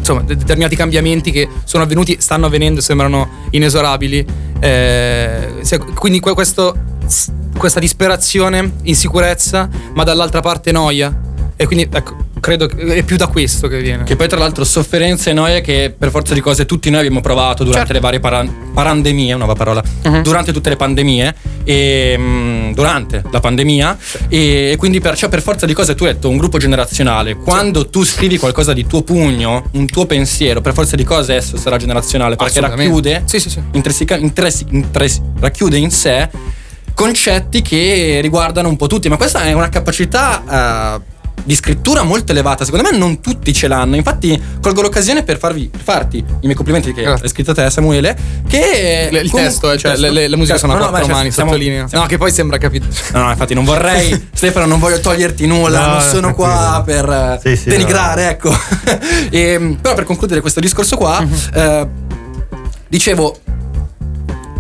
insomma, 0.05 0.21
de- 0.21 0.37
determinati 0.37 0.77
cambiamenti 0.77 1.31
che 1.31 1.49
sono 1.65 1.83
avvenuti, 1.83 2.17
stanno 2.21 2.45
avvenendo, 2.47 2.83
sembrano 2.83 3.47
inesorabili. 3.51 4.25
Eh, 4.61 5.63
quindi 5.95 6.21
que- 6.21 6.35
questo, 6.35 6.77
questa 7.57 7.81
disperazione, 7.81 8.75
insicurezza, 8.83 9.67
ma 9.95 10.05
dall'altra 10.05 10.41
parte 10.41 10.73
noia. 10.73 11.21
E 11.57 11.65
quindi 11.67 11.89
ecco, 11.91 12.17
credo 12.45 12.67
che 12.67 12.77
è 12.97 13.03
più 13.05 13.17
da 13.17 13.27
questo 13.29 13.69
che 13.69 13.81
viene. 13.81 14.05
Che 14.05 14.17
poi 14.17 14.29
tra 14.29 14.39
l'altro 14.39 14.65
sofferenze 14.65 15.31
e 15.31 15.33
noie 15.33 15.63
che 15.63 15.95
per 15.97 16.11
forza 16.11 16.35
di 16.35 16.41
cose 16.41 16.67
tutti 16.67 16.91
noi 16.91 17.01
abbiamo 17.01 17.23
provato 17.23 17.65
durante 17.65 17.87
Certo. 17.87 17.93
le 17.95 18.01
varie 18.01 18.21
para- 18.21 18.47
parandemie, 18.75 19.35
nuova 19.35 19.55
parola, 19.55 19.83
Mhm. 20.05 20.23
durante 20.23 20.53
tutte 20.53 20.69
le 20.69 20.77
pandemie 20.77 21.35
e 21.65 22.15
mm, 22.19 22.73
durante 22.73 23.23
la 23.31 23.41
pandemia 23.41 23.97
e, 24.29 24.73
e 24.73 24.77
quindi 24.77 25.01
perciò 25.01 25.31
per 25.31 25.41
forza 25.41 25.65
di 25.65 25.73
cose 25.73 25.95
tu 25.95 26.05
hai 26.05 26.13
detto 26.13 26.29
un 26.29 26.37
gruppo 26.37 26.59
generazionale, 26.59 27.35
quando 27.37 27.89
tu 27.89 28.05
scrivi 28.05 28.37
qualcosa 28.37 28.75
di 28.75 28.87
tuo 28.87 29.01
pugno, 29.03 29.71
un 29.73 29.87
tuo 29.87 30.05
pensiero, 30.05 30.61
per 30.61 30.75
forza 30.75 30.97
di 30.97 31.05
cose 31.05 31.37
esso 31.37 31.57
sarà 31.57 31.79
generazionale 31.79 32.37
perché 32.37 32.61
racchiude 32.61 33.23
Sì, 33.25 33.41
sì, 33.41 33.49
sì. 33.49 33.63
intrinseca- 33.73 34.17
intresi- 34.17 34.67
intres- 34.69 35.23
racchiude 35.41 35.79
in 35.79 35.91
sé 35.91 36.29
concetti 36.95 37.63
che 37.63 38.19
riguardano 38.23 38.69
un 38.69 38.77
po' 38.77 38.87
tutti, 38.87 39.09
ma 39.09 39.17
questa 39.17 39.43
è 39.45 39.53
una 39.53 39.69
capacità 39.69 40.99
eh, 41.01 41.13
di 41.43 41.55
scrittura 41.55 42.03
molto 42.03 42.33
elevata. 42.33 42.65
Secondo 42.65 42.89
me 42.91 42.97
non 42.97 43.21
tutti 43.21 43.53
ce 43.53 43.69
l'hanno. 43.69 43.97
Infatti, 43.97 44.41
colgo 44.63 44.81
l'occasione 44.83 45.23
per, 45.25 45.39
farvi, 45.39 45.69
per 45.69 45.81
farti 45.83 46.19
i 46.19 46.25
miei 46.43 46.55
complimenti 46.55 46.93
che 46.95 47.03
Grazie. 47.03 47.25
hai 47.25 47.29
scritto 47.31 47.53
te, 47.53 47.69
Samuele. 47.71 48.17
Che 48.49 48.59
Le- 49.11 49.21
il 49.21 49.31
comunque- 49.31 49.43
testo, 49.43 49.71
eh, 49.73 49.77
cioè 49.79 49.93
il 49.93 50.01
le, 50.01 50.07
testo. 50.07 50.21
le- 50.21 50.29
le 50.29 50.37
musiche 50.37 50.59
Certo, 50.59 50.67
sono 50.67 50.73
a 50.73 50.77
no, 50.77 50.85
no, 50.85 50.89
quattro 50.91 51.07
cioè, 51.09 51.17
mani, 51.17 51.31
stiamo- 51.33 51.51
sottolineo. 51.51 51.87
stiamo- 51.87 52.05
No, 52.05 52.11
che 52.11 52.19
poi 52.19 52.31
sembra 52.31 52.59
capito. 52.59 52.87
No, 53.13 53.23
no, 53.25 53.31
infatti 53.31 53.55
non 53.55 53.65
vorrei, 53.65 54.29
Stefano, 54.33 54.67
non 54.67 54.79
voglio 54.79 55.01
toglierti 55.01 55.47
nulla, 55.47 55.81
No, 55.87 55.93
non 55.95 56.01
sono 56.01 56.35
qua 56.35 56.83
per 56.85 57.09
eh, 57.09 57.39
Sì, 57.43 57.57
sì, 57.63 57.69
denigrare, 57.69 58.29
ecco. 58.31 58.51
E, 59.31 59.77
però 59.81 59.95
per 59.95 60.05
concludere 60.05 60.41
questo 60.41 60.61
discorso 60.61 60.97
qua, 60.97 61.21
Mhm. 61.21 61.35
eh, 61.55 61.89
dicevo, 62.89 63.37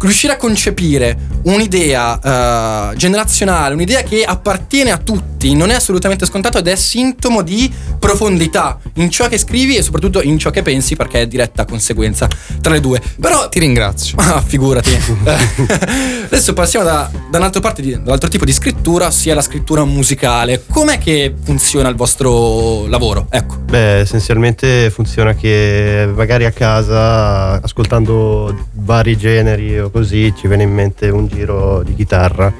riuscire 0.04 0.34
a 0.34 0.36
concepire 0.36 1.16
un'idea 1.44 2.90
eh, 2.92 2.96
generazionale, 2.96 3.74
un'idea 3.74 4.02
che 4.02 4.24
appartiene 4.24 4.90
a 4.90 4.98
tutti 4.98 5.34
tutti, 5.44 5.54
non 5.54 5.70
è 5.70 5.74
assolutamente 5.74 6.24
scontato 6.24 6.58
ed 6.58 6.68
è 6.68 6.74
sintomo 6.74 7.42
di 7.42 7.70
profondità 7.98 8.78
in 8.94 9.10
ciò 9.10 9.28
che 9.28 9.36
scrivi 9.36 9.76
e 9.76 9.82
soprattutto 9.82 10.22
in 10.22 10.38
ciò 10.38 10.50
che 10.50 10.62
pensi 10.62 10.96
perché 10.96 11.22
è 11.22 11.26
diretta 11.26 11.66
conseguenza 11.66 12.26
tra 12.60 12.72
le 12.72 12.80
due. 12.80 13.00
Però 13.20 13.48
Ti 13.48 13.58
ringrazio. 13.58 14.16
Ah, 14.18 14.40
figurati. 14.40 14.90
Adesso 16.24 16.54
passiamo 16.54 16.84
da, 16.84 17.10
da 17.30 17.38
un 17.38 17.44
altro 17.44 17.60
parte 17.60 17.82
di- 17.82 17.92
dall'altro 17.92 18.28
tipo 18.28 18.44
di 18.44 18.52
scrittura, 18.52 19.06
ossia 19.06 19.34
la 19.34 19.42
scrittura 19.42 19.84
musicale. 19.84 20.64
Com'è 20.70 20.98
che 20.98 21.34
funziona 21.42 21.88
il 21.88 21.94
vostro 21.96 22.86
lavoro? 22.86 23.26
Ecco. 23.30 23.56
Beh, 23.58 24.00
essenzialmente 24.00 24.90
funziona 24.90 25.34
che 25.34 26.08
magari 26.14 26.44
a 26.44 26.52
casa, 26.52 27.60
ascoltando 27.60 28.66
vari 28.72 29.16
generi 29.16 29.78
o 29.78 29.90
così, 29.94 30.34
ci 30.36 30.48
viene 30.48 30.64
in 30.64 30.74
mente 30.74 31.08
un 31.08 31.28
giro 31.28 31.84
di 31.84 31.94
chitarra 31.94 32.52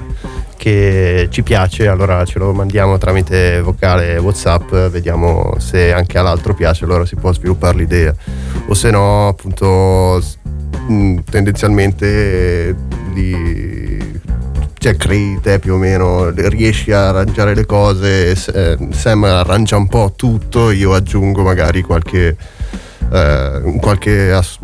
che 0.55 1.27
ci 1.29 1.43
piace, 1.43 1.85
allora 1.85 2.23
ce 2.23 2.39
lo 2.39 2.53
mandiamo 2.53 2.97
tramite 2.97 3.59
vocale 3.59 4.17
WhatsApp, 4.17 4.73
vediamo 4.89 5.55
se 5.57 5.91
anche 5.91 6.17
all'altro 6.17 6.53
piace, 6.53 6.85
allora 6.85 7.05
si 7.05 7.15
può 7.15 7.33
sviluppare 7.33 7.75
l'idea. 7.75 8.15
O 8.67 8.73
se 8.73 8.89
no, 8.89 9.27
appunto, 9.27 10.23
mh, 10.87 11.17
tendenzialmente 11.29 12.73
li 13.13 14.13
cioè 14.77 14.95
crei 14.95 15.37
te 15.41 15.59
più 15.59 15.73
o 15.73 15.77
meno, 15.77 16.29
riesci 16.29 16.93
a 16.93 17.09
arrangiare 17.09 17.53
le 17.53 17.65
cose, 17.65 18.31
eh, 18.31 18.77
Sam 18.91 19.25
arrangia 19.25 19.75
un 19.75 19.87
po' 19.87 20.13
tutto, 20.15 20.71
io 20.71 20.93
aggiungo 20.93 21.41
magari 21.41 21.81
qualche, 21.81 22.37
eh, 23.11 23.77
qualche, 23.81 24.31
as- 24.31 24.59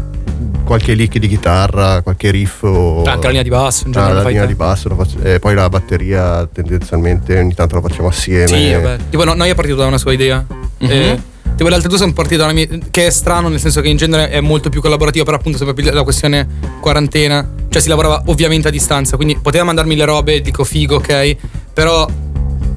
qualche 0.63 0.94
lick 0.94 1.18
di 1.18 1.27
chitarra, 1.27 2.01
qualche 2.01 2.32
riff 2.32 2.63
o 2.63 3.03
Anche 3.03 3.22
la 3.24 3.27
linea 3.30 3.44
di 3.44 3.50
basso, 3.50 3.88
in 3.88 3.96
Ah, 3.98 4.13
la 4.13 4.24
linea 4.24 4.41
te. 4.41 4.48
di 4.48 4.56
basso, 4.56 4.89
faccio- 4.96 5.22
e 5.22 5.39
poi 5.39 5.53
la 5.56 5.68
batteria 5.70 6.48
tendenzialmente 6.51 7.38
ogni 7.39 7.53
tanto 7.53 7.75
la 7.75 7.82
facciamo 7.82 8.08
assieme. 8.08 8.48
Sì, 8.48 8.72
vabbè. 8.72 8.98
Tipo, 9.10 9.24
no, 9.24 9.34
noi 9.34 9.50
è 9.50 9.56
partito 9.56 9.75
da 9.77 9.86
una 9.88 9.98
sua 9.98 10.13
idea. 10.13 10.46
Mhm. 10.80 10.89
E, 10.89 11.22
tipo, 11.56 11.68
le 11.70 11.75
altre 11.75 11.89
due 11.89 11.98
sono 11.98 12.13
partite 12.13 12.38
da 12.38 12.46
una 12.46 12.53
mia. 12.53 12.68
Che 12.89 13.06
è 13.08 13.10
strano, 13.10 13.50
nel 13.50 13.60
senso 13.60 13.82
che 13.82 13.89
in 13.89 13.98
genere 13.98 14.30
è 14.30 14.39
molto 14.39 14.70
più 14.70 14.82
collaborativo, 14.82 15.25
però 15.25 15.38
appunto 15.38 15.58
sempre 15.58 15.75
più 15.75 15.91
la 15.91 16.03
questione 16.03 16.48
quarantena. 16.80 17.48
Cioè, 17.70 17.82
si 17.82 17.88
lavorava 17.89 18.24
ovviamente 18.27 18.68
a 18.68 18.72
distanza, 18.72 19.15
quindi 19.15 19.38
poteva 19.41 19.63
mandarmi 19.65 19.96
le 19.96 20.06
robe, 20.06 20.41
dico 20.41 20.63
figo, 20.63 20.96
ok. 20.96 21.36
Però 21.74 22.08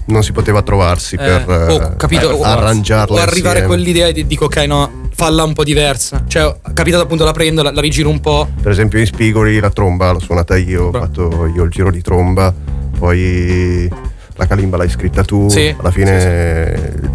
Non 0.07 0.23
si 0.23 0.33
poteva 0.33 0.61
trovarsi 0.63 1.15
eh, 1.15 1.19
per 1.19 1.49
oh, 1.49 1.73
eh, 1.83 1.97
capito, 1.97 2.29
o- 2.29 2.43
arrangiarla 2.43 3.17
o 3.17 3.19
arrivare 3.23 3.61
a 3.61 3.63
insieme. 3.63 3.67
quell'idea 3.67 4.07
e 4.09 4.27
dico, 4.27 4.45
ok, 4.45 4.57
no, 4.67 4.91
falla 5.15 5.45
un 5.45 5.53
po' 5.53 5.65
diversa. 5.65 6.25
Cioè, 6.27 6.57
capitato 6.75 7.03
appunto 7.05 7.25
la 7.25 7.33
prendo, 7.33 7.63
la, 7.63 7.71
la 7.71 7.81
rigiro 7.81 8.09
un 8.11 8.21
po'. 8.21 8.49
Per 8.63 8.71
esempio 8.71 8.99
in 8.99 9.07
Spigoli 9.07 9.59
la 9.61 9.71
tromba 9.71 10.11
l'ho 10.13 10.19
suonata 10.21 10.57
io, 10.57 10.85
ho 10.87 10.91
Bravo. 10.91 11.07
fatto 11.07 11.47
io 11.55 11.63
il 11.65 11.71
giro 11.71 11.91
di 11.91 12.03
tromba, 12.03 12.53
poi 12.99 13.89
la 14.37 14.47
kalimba 14.47 14.77
l'hai 14.77 14.89
scritta 14.91 15.23
tu, 15.25 15.49
Sì, 15.49 15.75
alla 15.79 15.91
fine... 15.91 17.13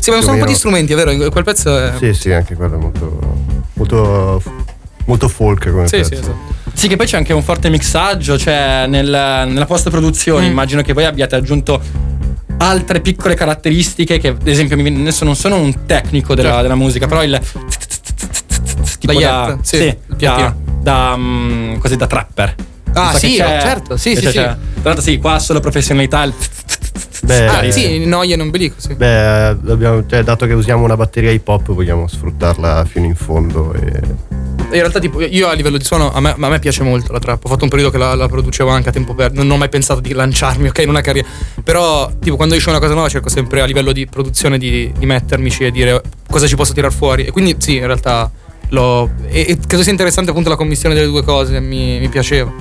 Sì, 0.00 0.12
ma 0.12 0.18
più 0.18 0.24
o 0.24 0.28
sono 0.28 0.34
un 0.34 0.38
po' 0.44 0.46
di 0.46 0.54
strumenti, 0.54 0.92
è 0.92 0.96
vero? 0.96 1.10
in 1.10 1.28
Quel 1.30 1.44
pezzo 1.44 1.76
è. 1.76 1.92
Sì, 1.98 2.14
sì, 2.14 2.30
anche 2.32 2.54
quello 2.54 2.76
è 2.76 2.78
molto, 2.78 3.18
molto, 3.74 4.42
molto 5.06 5.28
folk 5.28 5.68
come 5.70 5.86
sì, 5.88 5.96
pezzo. 5.96 6.08
sì, 6.08 6.14
esatto. 6.14 6.36
Sì, 6.74 6.88
che 6.88 6.96
poi 6.96 7.06
c'è 7.06 7.16
anche 7.16 7.32
un 7.32 7.42
forte 7.42 7.68
mixaggio, 7.70 8.38
cioè 8.38 8.86
nel- 8.86 9.08
nella 9.48 9.64
post-produzione 9.66 10.46
Mm. 10.46 10.50
immagino 10.50 10.82
che 10.82 10.92
voi 10.92 11.04
abbiate 11.06 11.34
aggiunto 11.34 11.80
altre 12.58 13.00
piccole 13.00 13.34
caratteristiche 13.34 14.18
che 14.18 14.28
ad 14.28 14.46
esempio 14.46 14.76
adesso 14.78 15.24
non 15.24 15.36
sono 15.36 15.56
un 15.56 15.84
tecnico 15.86 16.34
della, 16.34 16.48
Certo. 16.48 16.62
della 16.62 16.74
musica, 16.74 17.06
però 17.06 17.22
il 17.22 17.40
tipo 18.98 19.12
La 19.12 19.20
da, 19.20 19.58
sì, 19.62 19.76
sì, 19.78 19.96
da, 20.16 20.54
da, 20.80 21.16
mm, 21.16 21.76
così 21.78 21.96
da 21.96 22.06
trapper. 22.06 22.54
Ah, 22.92 23.12
so 23.12 23.18
sì, 23.18 23.36
c'è- 23.36 23.60
certo, 23.60 23.96
sì, 23.96 24.14
sì, 24.16 24.22
c'è- 24.22 24.30
sì. 24.30 24.36
c'è. 24.38 24.44
Tra 24.44 24.56
l'altro 24.84 25.02
sì, 25.02 25.18
qua 25.18 25.38
solo 25.38 25.60
professionalità. 25.60 26.22
il 26.22 26.32
Beh, 27.24 27.46
Ah, 27.46 27.64
eh, 27.64 27.72
sì, 27.72 28.04
noia 28.04 28.34
in 28.34 28.40
ombelico, 28.40 28.74
sì. 28.78 28.94
Beh, 28.94 29.46
abbiamo- 29.48 30.06
cioè, 30.06 30.22
dato 30.22 30.46
che 30.46 30.52
usiamo 30.52 30.84
una 30.84 30.96
batteria 30.96 31.30
hip 31.30 31.46
hop 31.48 31.72
vogliamo 31.72 32.06
sfruttarla 32.06 32.84
fino 32.84 33.06
in 33.06 33.14
fondo 33.14 33.72
e 33.72 34.34
In 34.68 34.72
realtà, 34.72 34.98
tipo, 34.98 35.20
io 35.22 35.46
a 35.46 35.52
livello 35.52 35.76
di 35.78 35.84
suono, 35.84 36.12
a 36.12 36.18
me, 36.20 36.34
a 36.36 36.48
me 36.48 36.58
piace 36.58 36.82
molto 36.82 37.12
la 37.12 37.20
trap. 37.20 37.44
Ho 37.44 37.48
fatto 37.48 37.62
un 37.62 37.70
periodo 37.70 37.92
che 37.92 37.98
la, 37.98 38.16
la 38.16 38.26
producevo 38.26 38.68
anche 38.68 38.88
a 38.88 38.92
tempo 38.92 39.14
perso. 39.14 39.34
Non, 39.36 39.46
non 39.46 39.54
ho 39.56 39.58
mai 39.60 39.68
pensato 39.68 40.00
di 40.00 40.12
lanciarmi, 40.12 40.66
ok, 40.68 40.78
in 40.80 40.88
una 40.88 41.00
carriera. 41.02 41.28
Però, 41.62 42.10
tipo, 42.20 42.34
quando 42.34 42.56
esce 42.56 42.68
una 42.70 42.80
cosa 42.80 42.92
nuova, 42.92 43.08
cerco 43.08 43.28
sempre 43.28 43.60
a 43.60 43.64
livello 43.64 43.92
di 43.92 44.06
produzione 44.06 44.58
di, 44.58 44.92
di 44.98 45.06
mettermici 45.06 45.64
e 45.64 45.70
dire 45.70 46.02
cosa 46.28 46.48
ci 46.48 46.56
posso 46.56 46.72
tirar 46.72 46.92
fuori. 46.92 47.24
E 47.26 47.30
quindi, 47.30 47.54
sì, 47.58 47.76
in 47.76 47.86
realtà 47.86 48.28
l'ho. 48.70 49.08
E, 49.28 49.46
e 49.50 49.58
credo 49.68 49.84
sia 49.84 49.92
interessante 49.92 50.30
appunto 50.30 50.48
la 50.48 50.56
commissione 50.56 50.96
delle 50.96 51.06
due 51.06 51.22
cose. 51.22 51.60
Mi, 51.60 52.00
mi 52.00 52.08
piaceva. 52.08 52.52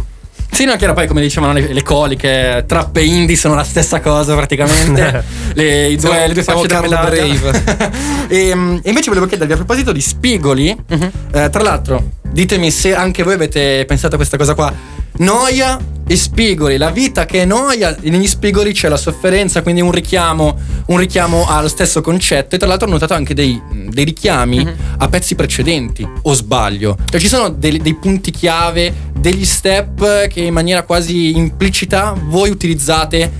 Sì, 0.55 0.63
no, 0.63 0.77
che 0.77 0.85
era 0.85 0.93
poi 0.93 1.05
come 1.05 1.19
dicevano 1.19 1.51
le, 1.51 1.73
le 1.73 1.83
coliche, 1.83 2.63
trap 2.65 2.95
e 2.95 3.03
indie 3.03 3.35
sono 3.35 3.55
la 3.55 3.63
stessa 3.65 3.99
cosa 3.99 4.35
praticamente. 4.35 5.21
le, 5.53 5.87
i 5.89 5.97
due, 5.97 6.27
le 6.27 6.33
due 6.33 6.43
facce 6.43 6.65
della 6.65 6.79
Carlo 6.79 7.09
medaglia. 7.09 7.91
e, 8.29 8.55
mm, 8.55 8.75
e 8.81 8.87
invece 8.89 9.09
volevo 9.09 9.25
chiedervi 9.25 9.51
a 9.51 9.57
proposito 9.57 9.91
di 9.91 9.99
spigoli, 9.99 10.73
Mhm. 10.87 11.11
eh, 11.33 11.49
tra 11.49 11.61
l'altro, 11.61 12.11
ditemi 12.21 12.71
se 12.71 12.95
anche 12.95 13.21
voi 13.23 13.33
avete 13.33 13.83
pensato 13.85 14.13
a 14.13 14.17
questa 14.17 14.37
cosa 14.37 14.53
qua. 14.53 14.73
Noia 15.17 15.77
e 16.07 16.15
spigoli, 16.15 16.77
la 16.77 16.91
vita 16.91 17.25
che 17.25 17.41
è 17.41 17.45
noia, 17.45 17.95
negli 18.01 18.27
spigoli 18.27 18.73
c'è 18.73 18.87
la 18.89 18.97
sofferenza, 18.97 19.61
quindi 19.63 19.81
un 19.81 19.91
richiamo, 19.91 20.55
un 20.87 20.97
richiamo 20.97 21.47
allo 21.47 21.67
stesso 21.67 22.01
concetto. 22.01 22.55
E 22.55 22.57
tra 22.59 22.67
l'altro 22.67 22.87
ho 22.87 22.91
notato 22.91 23.13
anche 23.15 23.33
dei, 23.33 23.59
dei 23.89 24.03
richiami 24.05 24.63
Mhm. 24.63 24.73
a 24.99 25.07
pezzi 25.09 25.33
precedenti, 25.35 26.07
o 26.23 26.33
sbaglio. 26.33 26.95
Cioè 27.09 27.19
ci 27.19 27.27
sono 27.27 27.49
dei, 27.49 27.77
dei 27.79 27.95
punti 27.95 28.29
chiave, 28.31 28.93
degli 29.17 29.45
step 29.45 30.27
che 30.27 30.41
in 30.41 30.53
maniera 30.53 30.83
quasi 30.83 31.35
implicita 31.35 32.15
voi 32.25 32.49
utilizzate 32.51 33.31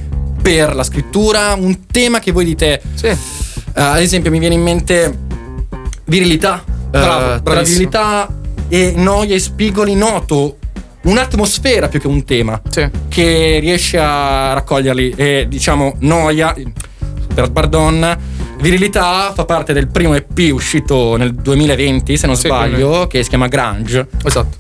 per 0.41 0.74
la 0.74 0.84
scrittura, 0.84 1.53
un 1.53 1.86
tema 1.86 2.19
che 2.19 2.31
voi 2.31 2.45
dite, 2.45 2.81
Sì. 2.95 3.07
eh, 3.07 3.17
ad 3.74 4.00
esempio 4.01 4.31
mi 4.31 4.39
viene 4.39 4.55
in 4.55 4.62
mente 4.63 5.17
virilità. 6.05 6.63
Bravo, 6.89 7.34
Eh, 7.36 7.41
tra 7.43 7.62
virilità 7.62 8.27
e 8.69 8.93
noia 8.95 9.36
e 9.36 9.39
spigoli 9.39 9.95
noto 9.95 10.57
un'atmosfera 11.05 11.88
più 11.88 12.00
che 12.00 12.07
un 12.07 12.24
tema 12.24 12.62
Sì. 12.69 12.88
che 13.09 13.57
riesce 13.59 13.97
a 13.97 14.53
raccoglierli 14.53 15.13
e 15.15 15.45
diciamo 15.47 15.95
noia 16.00 16.53
per 17.33 17.51
pardon 17.51 18.17
virilità 18.59 19.31
fa 19.33 19.45
parte 19.45 19.74
del 19.74 19.88
primo 19.88 20.13
EP 20.15 20.39
uscito 20.51 21.15
nel 21.17 21.33
2020 21.33 22.17
se 22.17 22.27
non 22.27 22.35
Sì, 22.35 22.47
sbaglio 22.47 23.07
che 23.07 23.21
si 23.24 23.29
chiama 23.29 23.47
Grunge 23.47 24.07
Esatto. 24.24 24.57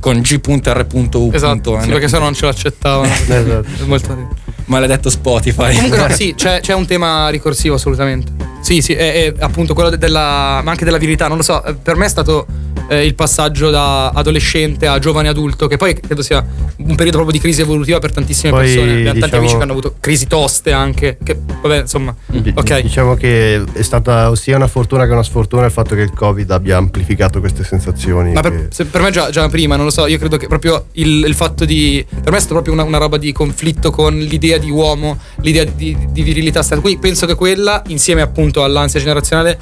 con 0.00 0.20
G.R.U. 0.20 1.30
Esatto. 1.32 1.80
Sì, 1.80 1.88
perché 1.90 2.08
se 2.08 2.18
no 2.18 2.24
non 2.24 2.34
ce 2.34 2.46
l'accettavano. 2.46 3.12
Esatto. 3.28 3.64
Molto 3.84 4.28
maledetto 4.66 5.08
Spotify 5.10 5.74
Comunque 5.74 5.98
no, 5.98 6.08
sì, 6.10 6.34
c'è, 6.36 6.60
c'è 6.60 6.72
un 6.74 6.86
tema 6.86 7.28
ricorsivo 7.30 7.74
assolutamente. 7.74 8.32
Sì, 8.60 8.80
sì, 8.80 8.92
è, 8.94 9.32
è 9.32 9.34
appunto 9.40 9.74
quello 9.74 9.90
de- 9.90 9.98
della. 9.98 10.60
ma 10.64 10.70
anche 10.70 10.84
della 10.84 10.98
virilità, 10.98 11.26
non 11.28 11.36
lo 11.38 11.42
so. 11.42 11.62
eh, 11.64 11.74
Per 11.74 11.96
me 11.96 12.04
è 12.06 12.08
stato 12.08 12.46
eh, 12.88 13.04
il 13.04 13.14
passaggio 13.14 13.70
da 13.70 14.08
adolescente 14.10 14.86
a 14.86 14.98
giovane 14.98 15.28
adulto, 15.28 15.66
che 15.66 15.76
poi 15.76 15.94
credo 15.94 16.22
sia 16.22 16.44
un 16.76 16.94
periodo 16.94 17.18
proprio 17.18 17.32
di 17.32 17.38
crisi 17.38 17.60
evolutiva 17.60 17.98
per 17.98 18.12
tantissime 18.12 18.50
Poi, 18.50 18.64
persone. 18.64 18.90
Abbiamo 18.90 19.04
tanti 19.04 19.20
diciamo- 19.20 19.36
amici 19.38 19.56
che 19.56 19.62
hanno 19.62 19.72
avuto 19.72 19.94
crisi 20.00 20.26
toste 20.26 20.72
anche. 20.72 21.18
Che, 21.22 21.38
vabbè, 21.62 21.80
insomma. 21.80 22.14
Di- 22.26 22.52
Ok. 22.54 22.80
Diciamo 22.80 23.14
che 23.14 23.62
è 23.72 23.82
stata 23.82 24.34
sia 24.34 24.56
una 24.56 24.66
fortuna 24.66 25.06
che 25.06 25.12
una 25.12 25.22
sfortuna 25.22 25.64
il 25.66 25.70
fatto 25.70 25.94
che 25.94 26.00
il 26.02 26.12
Covid 26.12 26.50
abbia 26.50 26.76
amplificato 26.76 27.40
queste 27.40 27.62
sensazioni. 27.64 28.32
Ma 28.32 28.40
per, 28.40 28.68
che- 28.68 28.84
per 28.84 29.00
me 29.02 29.10
già, 29.10 29.30
già 29.30 29.48
prima, 29.48 29.76
non 29.76 29.84
lo 29.84 29.90
so, 29.90 30.06
io 30.06 30.18
credo 30.18 30.36
che 30.36 30.46
proprio 30.46 30.86
il, 30.92 31.24
il 31.26 31.34
fatto 31.34 31.64
di... 31.64 32.04
Per 32.08 32.30
me 32.30 32.36
è 32.36 32.40
stato 32.40 32.54
proprio 32.54 32.72
una, 32.74 32.82
una 32.84 32.98
roba 32.98 33.16
di 33.18 33.32
conflitto 33.32 33.90
con 33.90 34.16
l'idea 34.18 34.58
di 34.58 34.70
uomo, 34.70 35.18
l'idea 35.42 35.64
di, 35.64 35.96
di 36.10 36.22
virilità. 36.22 36.62
Quindi 36.80 36.98
penso 36.98 37.26
che 37.26 37.34
quella, 37.34 37.82
insieme 37.88 38.22
appunto 38.22 38.64
all'ansia 38.64 38.98
generazionale, 38.98 39.58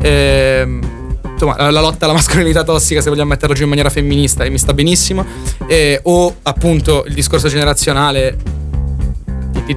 ehm, 0.00 0.97
insomma, 1.44 1.56
la, 1.56 1.70
la 1.70 1.80
lotta 1.80 2.04
alla 2.04 2.14
mascolinità 2.14 2.64
tossica, 2.64 3.00
se 3.00 3.08
vogliamo 3.08 3.30
metterla 3.30 3.54
giù 3.54 3.62
in 3.62 3.68
maniera 3.68 3.90
femminista, 3.90 4.44
e 4.44 4.50
mi 4.50 4.58
sta 4.58 4.74
benissimo, 4.74 5.24
eh, 5.66 6.00
o 6.02 6.36
appunto 6.42 7.04
il 7.06 7.14
discorso 7.14 7.48
generazionale 7.48 8.36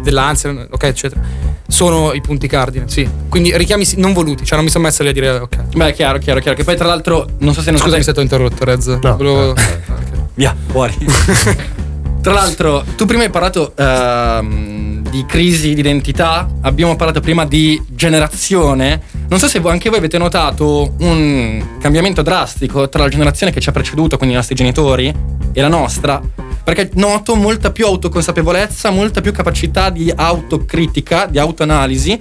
dell'ansia, 0.01 0.67
ok, 0.69 0.83
eccetera, 0.83 1.21
sono 1.67 2.13
i 2.13 2.21
punti 2.21 2.47
cardine, 2.47 2.87
sì. 2.87 3.07
Quindi 3.29 3.55
richiami 3.55 3.85
non 3.97 4.13
voluti, 4.13 4.43
cioè 4.45 4.55
non 4.55 4.65
mi 4.65 4.71
sono 4.71 4.85
messo 4.85 5.03
lì 5.03 5.09
a 5.09 5.13
dire 5.13 5.29
ok. 5.31 5.75
beh 5.75 5.93
chiaro 5.93 6.17
chiaro 6.17 6.39
chiaro 6.39 6.57
che 6.57 6.63
poi 6.63 6.75
tra 6.75 6.87
l'altro 6.87 7.27
non 7.39 7.53
so 7.53 7.61
se 7.61 7.71
non 7.71 7.79
Scusami 7.79 8.03
se 8.03 8.13
ti 8.13 8.19
ho 8.19 8.21
interrotto, 8.21 8.63
Rez. 8.63 8.87
No, 8.87 9.17
Volevo- 9.17 9.55
eh, 9.55 9.61
Ok. 9.91 10.19
Via, 10.35 10.55
fuori. 10.67 10.95
Tra 12.21 12.33
l'altro, 12.33 12.85
tu 12.95 13.05
prima 13.05 13.23
hai 13.23 13.31
parlato 13.31 13.73
ehm, 13.75 14.80
di 15.11 15.25
crisi 15.25 15.73
di 15.73 15.81
identità, 15.81 16.49
abbiamo 16.61 16.95
parlato 16.95 17.19
prima 17.19 17.45
di 17.45 17.79
generazione. 17.89 19.01
Non 19.27 19.39
so 19.39 19.47
se 19.47 19.61
anche 19.65 19.89
voi 19.89 19.97
avete 19.97 20.17
notato 20.17 20.95
un 20.99 21.61
cambiamento 21.81 22.21
drastico 22.21 22.87
tra 22.87 23.03
la 23.03 23.09
generazione 23.09 23.51
che 23.51 23.59
ci 23.59 23.67
ha 23.67 23.73
preceduto, 23.73 24.15
quindi 24.15 24.33
i 24.33 24.37
nostri 24.37 24.55
genitori, 24.55 25.13
e 25.51 25.61
la 25.61 25.67
nostra. 25.67 26.21
Perché 26.63 26.91
noto 26.93 27.35
molta 27.35 27.71
più 27.71 27.85
autoconsapevolezza, 27.87 28.89
molta 28.91 29.19
più 29.19 29.33
capacità 29.33 29.89
di 29.89 30.11
autocritica, 30.15 31.25
di 31.25 31.39
autoanalisi. 31.39 32.17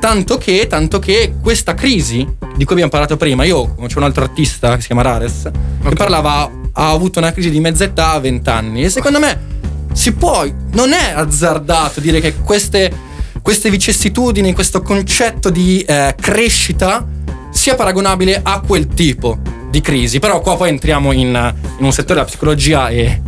Tanto 0.00 0.36
che, 0.38 0.66
tanto 0.68 0.98
che 0.98 1.34
questa 1.40 1.74
crisi 1.74 2.26
di 2.56 2.64
cui 2.64 2.72
abbiamo 2.72 2.90
parlato 2.90 3.16
prima, 3.16 3.44
io 3.44 3.76
c'è 3.86 3.98
un 3.98 4.02
altro 4.02 4.24
artista 4.24 4.74
che 4.74 4.80
si 4.80 4.88
chiama 4.88 5.02
Rares, 5.02 5.42
che 5.80 5.88
Ok. 5.88 5.94
parlava, 5.94 6.50
ha 6.72 6.90
avuto 6.90 7.20
una 7.20 7.32
crisi 7.32 7.50
di 7.50 7.60
mezza 7.60 7.84
età 7.84 8.12
a 8.12 8.18
20 8.18 8.50
anni. 8.50 8.82
E 8.82 8.88
secondo 8.90 9.20
me 9.20 9.50
si 9.92 10.12
può, 10.12 10.46
non 10.72 10.92
è 10.92 11.12
azzardato 11.14 12.00
dire 12.00 12.20
che 12.20 12.34
queste 12.36 13.10
queste 13.42 13.70
vicissitudini, 13.70 14.54
questo 14.54 14.80
concetto 14.82 15.50
di 15.50 15.80
eh, 15.80 16.14
crescita 16.18 17.04
sia 17.50 17.74
paragonabile 17.74 18.40
a 18.42 18.60
quel 18.60 18.86
tipo 18.86 19.38
di 19.68 19.80
crisi. 19.80 20.20
Però 20.20 20.40
qua 20.40 20.56
poi 20.56 20.70
entriamo 20.70 21.12
in, 21.12 21.54
in 21.78 21.84
un 21.84 21.92
settore 21.92 22.14
della 22.14 22.26
psicologia 22.26 22.88
e... 22.88 23.20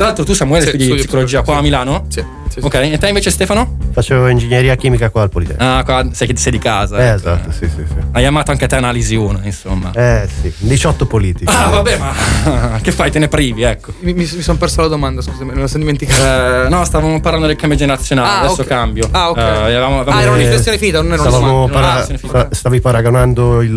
Tra 0.00 0.08
l'altro 0.08 0.24
tu 0.24 0.32
Samuele 0.32 0.64
Sì, 0.64 0.70
studi 0.70 0.94
psicologia 0.94 1.42
qua 1.42 1.58
a 1.58 1.60
Milano? 1.60 2.06
Sì, 2.08 2.24
sì, 2.48 2.58
sì. 2.60 2.64
Ok, 2.64 2.72
e 2.76 2.96
te 2.96 3.08
invece 3.08 3.30
Stefano? 3.30 3.76
Facevo 3.92 4.28
ingegneria 4.28 4.74
chimica 4.74 5.10
qua 5.10 5.20
al 5.20 5.28
Politecnico. 5.28 5.62
Ah, 5.62 5.82
qua 5.84 6.06
sei, 6.12 6.34
sei 6.38 6.52
di 6.52 6.58
casa. 6.58 6.96
eh, 6.96 7.04
ecco. 7.08 7.16
esatto, 7.16 7.50
sì, 7.52 7.66
sì, 7.68 7.84
sì. 7.86 7.94
Hai 8.12 8.24
amato 8.24 8.50
anche 8.50 8.66
te 8.66 8.76
analisi 8.76 9.14
1, 9.14 9.40
insomma. 9.42 9.92
Eh 9.92 10.26
sì, 10.40 10.50
18 10.56 11.04
politici. 11.04 11.52
Ah, 11.54 11.68
vabbè, 11.68 11.98
ma 11.98 12.78
che 12.80 12.92
fai? 12.92 13.10
Te 13.10 13.18
ne 13.18 13.28
privi, 13.28 13.60
ecco. 13.60 13.92
Mi, 14.00 14.14
mi- 14.14 14.20
mi 14.34 14.40
sono 14.40 14.56
perso 14.56 14.80
la 14.80 14.86
domanda, 14.88 15.20
scusami, 15.20 15.52
me 15.52 15.60
la 15.60 15.66
sono 15.66 15.80
dimenticata. 15.84 16.64
Eh, 16.64 16.68
no, 16.70 16.82
stavamo 16.82 17.20
parlando 17.20 17.46
del 17.46 17.56
cambio 17.56 17.76
generazionale, 17.76 18.28
Ah, 18.30 18.40
adesso 18.46 18.62
ok. 18.62 18.66
cambio. 18.66 19.06
Ah, 19.10 19.28
ok. 19.28 19.36
Eh, 19.36 19.40
avevamo- 19.42 20.00
avevamo- 20.00 20.18
Ah, 20.18 20.22
era 20.22 20.30
una 20.30 20.40
riflessione 20.40 20.78
finita, 20.78 21.02
non 21.02 21.12
era 21.12 21.20
una 21.20 21.30
domanda. 21.30 21.72
para- 21.74 22.06
Ah, 22.40 22.48
stavi 22.52 22.80
paragonando 22.80 23.60
il- 23.60 23.76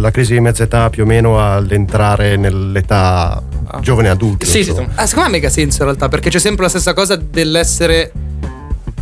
la 0.00 0.10
crisi 0.10 0.32
di 0.32 0.40
mezza 0.40 0.64
età 0.64 0.90
più 0.90 1.04
o 1.04 1.06
meno 1.06 1.40
all'entrare 1.40 2.34
nell'età 2.36 3.40
giovane 3.80 4.08
adulto. 4.08 4.44
Sì, 4.46 4.58
insomma. 4.58 4.88
sì. 4.88 4.94
Ah, 4.96 5.06
secondo 5.06 5.28
me 5.30 5.36
ha 5.36 5.38
mega 5.40 5.48
senso 5.50 5.78
in 5.78 5.84
realtà, 5.84 6.08
perché 6.08 6.30
c'è 6.30 6.38
sempre 6.38 6.64
la 6.64 6.68
stessa 6.70 6.92
cosa 6.92 7.16
dell'essere 7.16 8.12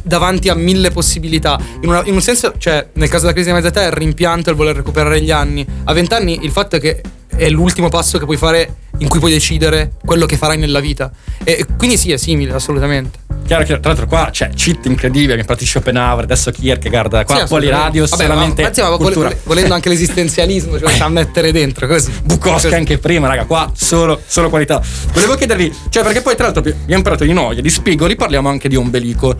davanti 0.02 0.48
a 0.48 0.54
mille 0.54 0.90
possibilità. 0.90 1.58
In, 1.82 1.88
una- 1.88 2.02
in 2.04 2.14
un 2.14 2.20
senso, 2.22 2.54
cioè, 2.58 2.88
nel 2.94 3.08
caso 3.08 3.22
della 3.22 3.32
crisi 3.34 3.48
di 3.48 3.54
mezza 3.54 3.68
età 3.68 3.82
è 3.82 3.86
il 3.86 3.92
rimpianto, 3.92 4.50
il 4.50 4.56
voler 4.56 4.76
recuperare 4.76 5.20
gli 5.20 5.30
anni. 5.30 5.66
A 5.84 5.92
vent'anni 5.92 6.40
il 6.44 6.50
fatto 6.50 6.76
è 6.76 6.80
che 6.80 7.02
è 7.36 7.48
l'ultimo 7.50 7.88
passo 7.88 8.18
che 8.18 8.24
puoi 8.24 8.36
fare 8.36 8.74
in 8.98 9.08
cui 9.08 9.18
puoi 9.18 9.30
decidere 9.30 9.92
quello 10.04 10.26
che 10.26 10.36
farai 10.36 10.58
nella 10.58 10.80
vita. 10.80 11.10
E 11.44 11.64
quindi 11.76 11.96
sì, 11.96 12.12
è 12.12 12.16
simile, 12.16 12.52
assolutamente. 12.52 13.26
Chiaro, 13.46 13.64
chiaro. 13.64 13.80
Tra 13.80 13.90
l'altro 13.92 14.06
qua 14.06 14.28
c'è 14.30 14.50
cheat 14.50 14.84
incredibile, 14.86 15.36
mi 15.36 15.44
parti 15.44 15.64
Schopenhauer, 15.64 16.24
adesso 16.24 16.50
Kierkegaard, 16.50 17.24
qua 17.24 17.38
Sì, 17.38 17.44
Poliradio. 17.46 18.06
Vabbè, 18.06 18.22
solamente 18.22 18.62
ma, 18.62 18.68
anzi, 18.68 18.80
ma 18.82 18.96
vole- 18.96 19.40
volendo 19.44 19.74
anche 19.74 19.88
l'esistenzialismo, 19.88 20.78
cioè 20.78 20.98
a 20.98 21.08
mettere 21.08 21.50
dentro 21.52 21.86
così. 21.86 22.12
Bukowski 22.24 22.74
anche 22.74 22.98
prima, 22.98 23.26
raga, 23.26 23.44
qua 23.44 23.70
solo, 23.74 24.20
solo 24.26 24.50
qualità. 24.50 24.82
Volevo 25.12 25.34
chiedervi, 25.36 25.74
cioè 25.88 26.02
perché 26.02 26.20
poi 26.20 26.34
tra 26.34 26.44
l'altro 26.44 26.62
abbiamo 26.62 27.02
parlato 27.02 27.24
di 27.24 27.32
noia, 27.32 27.62
di 27.62 27.70
spigoli, 27.70 28.16
parliamo 28.16 28.48
anche 28.48 28.68
di 28.68 28.76
ombelico. 28.76 29.36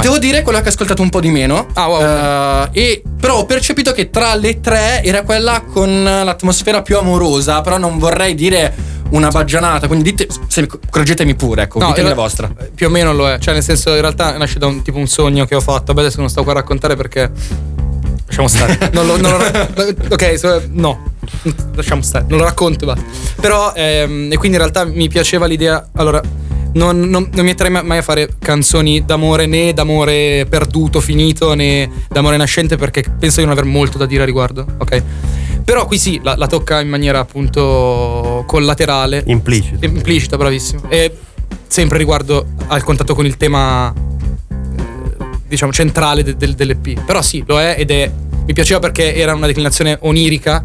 Devo 0.00 0.18
dire 0.18 0.42
quello 0.42 0.60
che 0.60 0.66
ho 0.66 0.70
ascoltato 0.70 1.02
un 1.02 1.10
po' 1.10 1.20
di 1.20 1.30
meno. 1.30 1.66
Ah, 1.74 1.88
wow. 1.88 2.68
Eh, 2.72 2.80
e, 2.80 3.02
però 3.18 3.38
ho 3.38 3.46
percepito 3.46 3.92
che 3.92 4.10
tra 4.10 4.34
le 4.34 4.60
tre 4.60 5.02
era 5.02 5.22
quella 5.22 5.62
con 5.62 6.02
l'atmosfera 6.02 6.82
più 6.82 6.98
amorosa. 6.98 7.60
Però 7.60 7.78
non 7.78 7.98
vorrei 7.98 8.34
dire 8.34 8.74
una 9.10 9.28
baggianata. 9.28 9.86
Quindi 9.86 10.10
dite, 10.14 10.28
se, 10.48 10.66
correggetemi 10.90 11.34
pure, 11.34 11.62
ecco, 11.62 11.78
ditemi 11.78 11.98
in 11.98 12.04
la 12.04 12.08
ra- 12.10 12.14
vostra. 12.14 12.50
Più 12.74 12.86
o 12.86 12.90
meno 12.90 13.12
lo 13.12 13.28
è. 13.30 13.38
Cioè, 13.38 13.54
nel 13.54 13.62
senso, 13.62 13.94
in 13.94 14.00
realtà 14.00 14.36
nasce 14.36 14.58
da 14.58 14.66
un 14.66 14.82
tipo 14.82 14.98
un 14.98 15.06
sogno 15.06 15.44
che 15.46 15.54
ho 15.54 15.60
fatto. 15.60 15.92
Vabbè, 15.92 16.00
adesso 16.00 16.20
non 16.20 16.28
sto 16.28 16.42
qua 16.42 16.52
a 16.52 16.56
raccontare 16.56 16.96
perché. 16.96 17.30
Lasciamo 18.26 18.48
stare. 18.48 18.78
non 18.92 19.06
lo, 19.06 19.16
non 19.20 19.36
lo- 19.38 19.94
ok, 20.10 20.68
no. 20.72 21.02
Lasciamo 21.74 22.02
stare. 22.02 22.24
Non 22.28 22.38
lo 22.38 22.44
racconto, 22.44 22.86
va. 22.86 22.96
Però, 23.40 23.72
ehm, 23.74 24.30
e 24.32 24.36
quindi 24.36 24.56
in 24.56 24.62
realtà 24.62 24.84
mi 24.84 25.08
piaceva 25.08 25.46
l'idea. 25.46 25.88
Allora. 25.94 26.20
Non, 26.72 27.00
non, 27.00 27.10
non 27.10 27.28
mi 27.32 27.42
metterei 27.42 27.72
mai 27.82 27.98
a 27.98 28.02
fare 28.02 28.28
canzoni 28.38 29.04
d'amore 29.04 29.46
né 29.46 29.72
d'amore 29.72 30.46
perduto, 30.48 31.00
finito, 31.00 31.54
né 31.54 31.90
d'amore 32.08 32.36
nascente 32.36 32.76
perché 32.76 33.02
penso 33.18 33.40
di 33.40 33.46
non 33.46 33.56
aver 33.56 33.64
molto 33.64 33.98
da 33.98 34.06
dire 34.06 34.22
a 34.22 34.26
riguardo, 34.26 34.64
ok? 34.78 35.02
Però 35.64 35.86
qui 35.86 35.98
sì, 35.98 36.20
la, 36.22 36.36
la 36.36 36.46
tocca 36.46 36.80
in 36.80 36.88
maniera 36.88 37.18
appunto 37.18 38.44
collaterale. 38.46 39.22
Implicito. 39.26 39.84
Implicita, 39.84 40.36
bravissimo. 40.36 40.88
E 40.88 41.16
sempre 41.66 41.98
riguardo 41.98 42.46
al 42.68 42.82
contatto 42.82 43.14
con 43.14 43.26
il 43.26 43.36
tema, 43.36 43.92
eh, 43.92 45.26
diciamo, 45.46 45.72
centrale 45.72 46.22
de- 46.22 46.36
del- 46.36 46.54
dell'EP. 46.54 47.04
Però 47.04 47.20
sì, 47.22 47.42
lo 47.46 47.60
è 47.60 47.76
ed 47.78 47.90
è. 47.90 48.10
Mi 48.46 48.52
piaceva 48.52 48.80
perché 48.80 49.14
era 49.14 49.34
una 49.34 49.46
declinazione 49.46 49.96
onirica, 50.00 50.62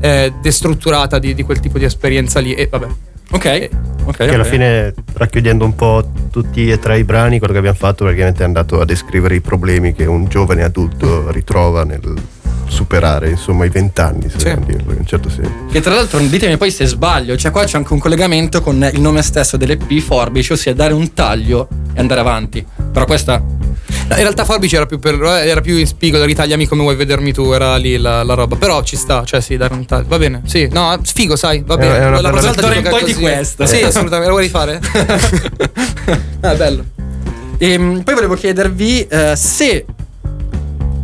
eh, 0.00 0.32
destrutturata 0.40 1.18
di, 1.18 1.34
di 1.34 1.42
quel 1.42 1.58
tipo 1.58 1.78
di 1.78 1.84
esperienza 1.84 2.38
lì. 2.38 2.54
E 2.54 2.68
vabbè. 2.68 2.86
Ok, 3.32 3.68
ok. 4.04 4.16
Che 4.16 4.34
alla 4.34 4.44
fine, 4.44 4.94
racchiudendo 5.14 5.64
un 5.64 5.74
po' 5.74 6.08
tutti 6.30 6.70
e 6.70 6.78
tre 6.78 6.98
i 6.98 7.04
brani, 7.04 7.38
quello 7.38 7.52
che 7.52 7.58
abbiamo 7.58 7.76
fatto 7.76 8.04
praticamente 8.04 8.42
è 8.42 8.46
andato 8.46 8.80
a 8.80 8.84
descrivere 8.84 9.34
i 9.34 9.40
problemi 9.40 9.92
che 9.92 10.04
un 10.06 10.26
giovane 10.26 10.62
adulto 10.62 11.30
ritrova 11.30 11.84
nel 11.84 12.00
superare, 12.66 13.30
insomma, 13.30 13.64
i 13.66 13.68
vent'anni, 13.68 14.28
se 14.28 14.38
Sì. 14.38 14.54
dirlo 14.64 14.92
in 14.92 14.98
un 15.00 15.06
certo 15.06 15.28
senso. 15.28 15.52
Che 15.70 15.80
tra 15.80 15.94
l'altro, 15.94 16.18
ditemi 16.18 16.56
poi 16.56 16.70
se 16.70 16.86
sbaglio, 16.86 17.36
cioè 17.36 17.50
qua 17.50 17.64
c'è 17.64 17.76
anche 17.76 17.92
un 17.92 17.98
collegamento 17.98 18.60
con 18.62 18.88
il 18.92 19.00
nome 19.00 19.22
stesso 19.22 19.56
dell'EP 19.56 19.98
Forbice, 20.00 20.54
ossia 20.54 20.74
dare 20.74 20.92
un 20.92 21.12
taglio 21.12 21.68
e 21.94 22.00
andare 22.00 22.20
avanti. 22.20 22.64
Però 22.90 23.04
questa 23.04 23.42
No, 24.06 24.16
in 24.16 24.20
realtà 24.20 24.44
Forbice 24.44 24.76
era 24.76 24.84
più, 24.86 24.98
per, 24.98 25.14
era 25.22 25.60
più 25.62 25.76
in 25.76 25.86
spigo, 25.86 26.22
ritagliami 26.22 26.66
come 26.66 26.82
vuoi 26.82 26.94
vedermi 26.94 27.32
tu, 27.32 27.52
era 27.52 27.76
lì 27.76 27.96
la, 27.96 28.22
la 28.22 28.34
roba. 28.34 28.56
Però 28.56 28.82
ci 28.82 28.96
sta, 28.96 29.24
cioè 29.24 29.40
sì, 29.40 29.56
dare 29.56 29.72
un 29.74 29.86
taglio. 29.86 30.06
Va 30.08 30.18
bene, 30.18 30.42
sì, 30.44 30.68
no, 30.70 30.98
figo, 31.02 31.36
sai, 31.36 31.62
va 31.64 31.76
bene. 31.76 31.96
è 31.98 32.06
una 32.06 32.20
La 32.20 32.28
prossima 32.30 32.52
volta 32.52 32.68
tocca 32.74 32.90
poi 32.90 33.04
di 33.04 33.12
così. 33.12 33.22
questo. 33.22 33.66
Sì, 33.66 33.82
assolutamente, 33.82 34.26
lo 34.26 34.32
vuoi 34.32 34.42
rifare? 34.44 34.80
ah, 36.40 36.54
bello. 36.54 36.84
E 37.58 37.72
Ehm, 37.72 38.02
poi 38.02 38.14
volevo 38.14 38.34
chiedervi 38.34 39.06
eh, 39.06 39.36
se 39.36 39.84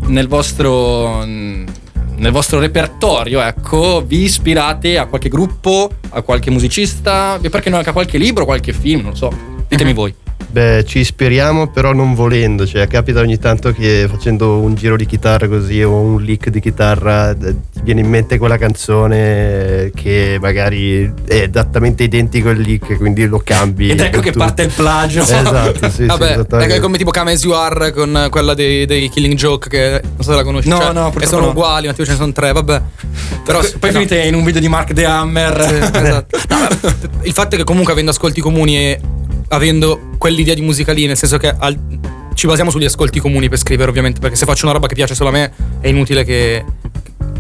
nel 0.06 0.28
vostro, 0.28 1.24
nel 1.24 2.30
vostro 2.32 2.58
repertorio, 2.58 3.40
ecco, 3.40 4.02
vi 4.06 4.24
ispirate 4.24 4.98
a 4.98 5.06
qualche 5.06 5.28
gruppo, 5.28 5.90
a 6.10 6.20
qualche 6.22 6.50
musicista, 6.50 7.38
e 7.40 7.48
perché 7.48 7.70
no 7.70 7.76
anche 7.76 7.90
a 7.90 7.92
qualche 7.92 8.18
libro, 8.18 8.44
qualche 8.44 8.72
film, 8.72 9.02
non 9.02 9.10
lo 9.12 9.16
so. 9.16 9.32
Ditemi 9.68 9.92
voi. 9.94 10.14
Beh, 10.50 10.84
ci 10.84 10.98
ispiriamo 10.98 11.68
però 11.68 11.92
non 11.92 12.14
volendo, 12.14 12.66
cioè 12.66 12.88
capita 12.88 13.20
ogni 13.20 13.38
tanto 13.38 13.72
che 13.72 14.08
facendo 14.10 14.58
un 14.58 14.74
giro 14.74 14.96
di 14.96 15.06
chitarra 15.06 15.46
così 15.46 15.80
o 15.80 15.92
un 15.92 16.20
lick 16.22 16.48
di 16.48 16.60
chitarra 16.60 17.30
eh, 17.30 17.36
ti 17.36 17.80
viene 17.84 18.00
in 18.00 18.08
mente 18.08 18.36
quella 18.36 18.58
canzone 18.58 19.92
che 19.94 20.38
magari 20.40 21.04
è 21.24 21.48
esattamente 21.48 22.02
identico 22.02 22.48
al 22.48 22.56
lick, 22.56 22.96
quindi 22.96 23.26
lo 23.26 23.40
cambi. 23.44 23.90
Ed 23.90 24.00
ecco 24.00 24.18
che 24.18 24.32
tutto. 24.32 24.44
parte 24.44 24.62
il 24.62 24.72
plagio. 24.74 25.20
Esatto, 25.20 25.88
sì, 25.88 25.90
sì, 25.90 26.06
Vabbè, 26.10 26.32
esattamente. 26.32 26.74
è 26.74 26.80
come 26.80 26.98
tipo 26.98 27.12
Come 27.12 27.30
As 27.30 27.44
You 27.44 27.52
Are 27.52 27.92
con 27.92 28.26
quella 28.28 28.54
dei, 28.54 28.86
dei 28.86 29.08
Killing 29.08 29.34
Joke 29.34 29.68
che 29.68 30.00
non 30.02 30.24
so 30.24 30.30
se 30.30 30.36
la 30.36 30.42
conosci. 30.42 30.68
No, 30.68 30.78
cioè, 30.78 30.92
no, 30.92 31.06
E 31.06 31.10
purtroppo 31.10 31.26
sono 31.26 31.44
no. 31.44 31.50
uguali, 31.50 31.86
ma 31.86 31.92
tipo 31.92 32.04
ce 32.04 32.10
ne 32.10 32.16
sono 32.16 32.32
tre, 32.32 32.52
vabbè. 32.52 32.82
Però 33.44 33.60
poi 33.78 33.92
no. 33.92 33.98
finite 33.98 34.20
in 34.22 34.34
un 34.34 34.42
video 34.42 34.60
di 34.60 34.68
Mark 34.68 34.92
The 34.92 35.04
Hammer. 35.04 35.64
Sì, 35.64 35.74
esatto. 35.96 36.38
No, 36.48 36.90
il 37.22 37.32
fatto 37.32 37.54
è 37.54 37.58
che 37.58 37.64
comunque 37.64 37.92
avendo 37.92 38.10
ascolti 38.10 38.40
comuni 38.40 38.76
e 38.76 39.00
avendo 39.52 40.10
quell'idea 40.18 40.54
di 40.54 40.60
musica 40.62 40.92
lì, 40.92 41.06
nel 41.06 41.16
senso 41.16 41.36
che 41.36 41.52
al- 41.56 41.78
ci 42.34 42.46
basiamo 42.46 42.70
sugli 42.70 42.84
ascolti 42.84 43.20
comuni 43.20 43.48
per 43.48 43.58
scrivere 43.58 43.90
ovviamente, 43.90 44.20
perché 44.20 44.36
se 44.36 44.44
faccio 44.46 44.64
una 44.64 44.74
roba 44.74 44.86
che 44.86 44.94
piace 44.94 45.14
solo 45.14 45.28
a 45.30 45.32
me 45.32 45.52
è 45.80 45.88
inutile 45.88 46.24
che, 46.24 46.64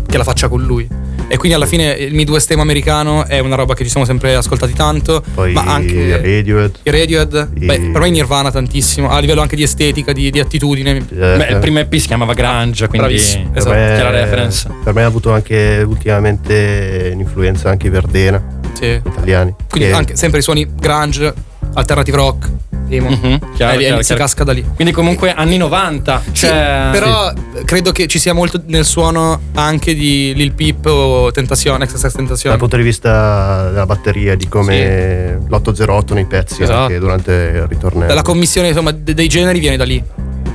che 0.06 0.16
la 0.16 0.24
faccia 0.24 0.48
con 0.48 0.62
lui. 0.62 0.86
E 1.32 1.36
quindi 1.36 1.56
alla 1.56 1.66
fine 1.66 1.92
il 1.92 2.12
Midwest 2.12 2.50
emo 2.50 2.62
americano 2.62 3.24
è 3.24 3.38
una 3.38 3.54
roba 3.54 3.74
che 3.74 3.84
ci 3.84 3.90
siamo 3.90 4.04
sempre 4.04 4.34
ascoltati 4.34 4.72
tanto, 4.72 5.22
Poi 5.32 5.52
ma 5.52 5.62
anche 5.62 6.16
Radiohead. 6.20 6.80
i 6.82 6.90
Radiohead, 6.90 7.50
I- 7.60 7.66
beh, 7.66 7.78
per 7.92 8.00
me 8.00 8.10
Nirvana 8.10 8.50
tantissimo, 8.50 9.08
a 9.08 9.20
livello 9.20 9.40
anche 9.40 9.54
di 9.54 9.62
estetica, 9.62 10.12
di, 10.12 10.30
di 10.30 10.40
attitudine. 10.40 10.96
eh, 10.96 11.04
Beh, 11.14 11.46
il 11.50 11.58
primo 11.60 11.78
EP 11.78 11.94
si 11.94 12.08
chiamava 12.08 12.34
Grunge, 12.34 12.88
quindi 12.88 13.06
Bravissimo, 13.06 13.48
per 13.50 13.58
esatto, 13.58 13.74
me- 13.76 13.92
chiara 13.94 14.10
reference. 14.10 14.68
Per 14.82 14.92
me 14.92 15.02
ha 15.04 15.06
avuto 15.06 15.30
anche 15.32 15.84
ultimamente 15.86 17.10
un'influenza 17.14 17.70
anche 17.70 17.86
i 17.86 17.90
Verdena, 17.90 18.42
Sì. 18.72 19.00
italiani. 19.06 19.54
Quindi 19.70 19.88
che- 19.88 19.94
anche 19.94 20.16
sempre 20.16 20.40
i 20.40 20.42
suoni 20.42 20.68
grunge, 20.74 21.32
alternative 21.74 22.16
rock, 22.16 22.50
emo. 22.88 23.10
Mhm, 23.10 23.54
chiaro, 23.54 23.74
Eh, 23.74 23.78
chiaro, 23.78 23.96
si 24.00 24.06
chiaro. 24.06 24.20
casca 24.22 24.44
da 24.44 24.52
lì. 24.52 24.64
Quindi 24.74 24.92
comunque 24.92 25.32
anni 25.32 25.56
90. 25.56 26.20
Sì, 26.26 26.30
Cioè, 26.32 26.88
però 26.92 27.32
credo 27.64 27.92
che 27.92 28.06
ci 28.06 28.18
sia 28.18 28.32
molto 28.32 28.60
nel 28.66 28.84
suono 28.84 29.38
anche 29.54 29.94
di 29.94 30.32
Lil 30.34 30.52
Peep 30.52 30.86
o 30.86 31.30
Tentazione, 31.30 31.86
XXX 31.86 32.00
dal 32.02 32.12
Tentazione. 32.12 32.56
punto 32.56 32.76
di 32.76 32.82
vista 32.82 33.68
della 33.70 33.86
batteria, 33.86 34.34
di 34.34 34.48
come 34.48 35.38
l'808 35.48 36.14
nei 36.14 36.24
pezzi 36.26 36.62
Esatto. 36.62 36.80
anche 36.80 36.98
durante 36.98 37.32
il 37.32 37.66
ritornello. 37.66 38.06
Dalla 38.08 38.22
commissione 38.22 38.68
insomma, 38.68 38.90
de- 38.92 39.14
dei 39.14 39.28
generi 39.28 39.58
viene 39.60 39.76
da 39.76 39.84
lì. 39.84 40.02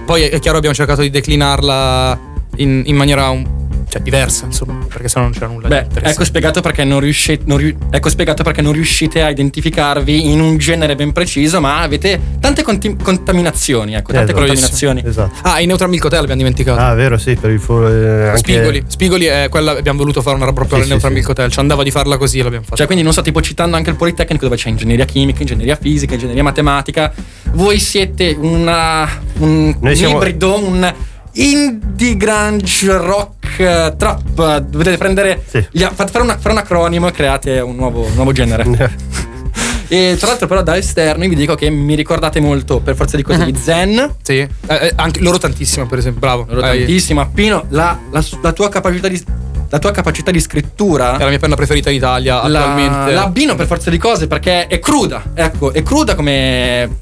Poi 0.06 0.22
è 0.24 0.40
chiaro 0.40 0.58
abbiamo 0.58 0.76
cercato 0.76 1.02
di 1.02 1.10
declinarla 1.10 2.20
in, 2.58 2.84
in 2.86 2.96
maniera 2.96 3.30
un- 3.30 3.55
cioè, 3.96 4.02
diversa, 4.02 4.46
insomma, 4.46 4.86
perché 4.90 5.08
sennò 5.08 5.24
non 5.26 5.34
c'era 5.34 5.48
nulla 5.48 5.68
Beh, 5.70 5.76
di 5.80 5.84
interessante. 5.86 6.10
ecco 6.12 6.24
spiegato, 6.26 6.62
perché 6.62 6.84
non 6.84 7.00
riuscite, 7.00 7.44
non 7.46 7.58
riu- 7.58 7.76
ecco 7.90 8.10
spiegato 8.10 8.44
perché 8.44 8.62
non 8.62 8.74
riuscite 8.74 9.22
a 9.22 9.30
identificarvi 9.30 10.32
in 10.32 10.42
un 10.42 10.58
genere 10.58 10.96
ben 10.96 11.12
preciso, 11.14 11.62
ma 11.62 11.80
avete 11.80 12.20
tante 12.42 12.62
conti- 12.64 12.96
contaminazioni, 13.02 13.94
ecco, 13.94 14.12
tante 14.12 14.32
Esatto. 14.32 14.38
contaminazioni. 14.46 15.04
Esatto. 15.06 15.36
Ah, 15.44 15.62
i 15.62 15.66
Neutral 15.66 15.90
Milk 15.90 16.04
Hotel 16.04 16.20
abbiamo 16.20 16.40
dimenticato. 16.40 16.80
Ah, 16.80 16.94
vero, 16.94 17.18
sì, 17.18 17.36
per 17.36 17.52
il 17.52 17.60
fo- 17.60 17.88
eh, 17.88 18.28
anche- 18.28 18.38
Spigoli. 18.40 18.84
Spigoli 18.88 19.26
è 19.26 19.48
quella 19.50 19.72
abbiamo 19.72 20.00
voluto 20.00 20.22
fare 20.22 20.36
una 20.36 20.46
roba 20.46 20.58
proprio 20.58 20.78
Sì, 20.78 20.82
al 20.82 20.88
sì, 20.88 20.92
Neutral 20.92 21.12
sì. 21.12 21.18
Milk 21.18 21.30
Hotel. 21.30 21.52
Ci 21.52 21.60
andava 21.60 21.84
di 21.84 21.92
farla 21.92 22.18
così, 22.18 22.42
l'abbiamo 22.42 22.64
fatta. 22.64 22.76
Cioè, 22.76 22.86
quindi 22.86 23.04
non 23.04 23.14
so, 23.14 23.22
tipo 23.22 23.42
citando 23.42 23.76
anche 23.78 23.90
il 23.92 23.96
Politecnico 23.96 24.44
dove 24.44 24.58
c'è 24.58 24.70
ingegneria 24.70 25.06
chimica, 25.06 25.40
ingegneria 25.42 25.78
fisica, 25.80 26.16
ingegneria 26.16 26.44
matematica. 26.44 27.14
Voi 27.54 27.80
siete 27.80 28.36
una, 28.38 29.08
un, 29.38 29.76
un 29.80 29.96
siamo- 29.96 30.16
ibrido, 30.18 30.58
un 30.62 30.94
indie 31.36 32.18
grunge 32.18 32.98
rock 32.98 33.96
trap. 33.98 34.58
Dovete 34.60 34.98
prendere. 34.98 35.44
Sì. 35.48 35.66
gli- 35.72 35.84
fate 35.84 36.12
fare, 36.12 36.24
una- 36.24 36.38
fare 36.38 36.54
un 36.54 36.60
acronimo 36.60 37.08
e 37.08 37.12
create 37.12 37.60
un 37.60 37.76
nuovo, 37.76 38.02
un 38.06 38.14
nuovo 38.16 38.32
genere. 38.32 38.64
e 39.88 40.16
tra 40.18 40.28
l'altro 40.30 40.48
però 40.48 40.64
da 40.64 40.76
esterno 40.78 41.28
vi 41.28 41.36
dico 41.36 41.54
che 41.56 41.70
mi 41.70 41.94
ricordate 41.94 42.40
molto 42.40 42.80
per 42.80 42.96
forza 42.96 43.16
di 43.18 43.24
cose 43.24 43.40
Mhm. 43.40 43.46
gli 43.50 43.56
Zen 43.56 44.16
Sì, 44.24 44.38
eh, 44.40 44.50
eh, 44.68 44.94
anche 44.96 45.22
loro 45.22 45.38
tantissimo, 45.38 45.86
per 45.86 46.00
esempio. 46.00 46.20
Bravo. 46.22 46.46
loro 46.50 46.62
tantissimo 46.62 47.22
Appino 47.22 47.66
la, 47.70 47.98
la, 48.12 48.24
la 48.42 48.52
tua 48.52 48.70
capacità 48.70 49.08
di 49.08 49.24
la 49.68 49.80
tua 49.80 49.92
capacità 49.92 50.30
di 50.32 50.40
scrittura 50.40 51.18
È 51.18 51.24
la 51.24 51.30
mia 51.30 51.40
penna 51.40 51.56
preferita 51.56 51.90
in 51.90 51.96
Italia 51.98 52.48
la, 52.48 52.60
attualmente. 52.62 53.14
la 53.14 53.24
abbino 53.24 53.56
per 53.56 53.66
forza 53.66 53.90
di 53.90 53.98
cose 53.98 54.28
perché 54.28 54.68
è 54.68 54.80
cruda 54.80 55.24
ecco 55.34 55.74
è 55.74 55.82
cruda 55.82 56.14
come 56.16 56.98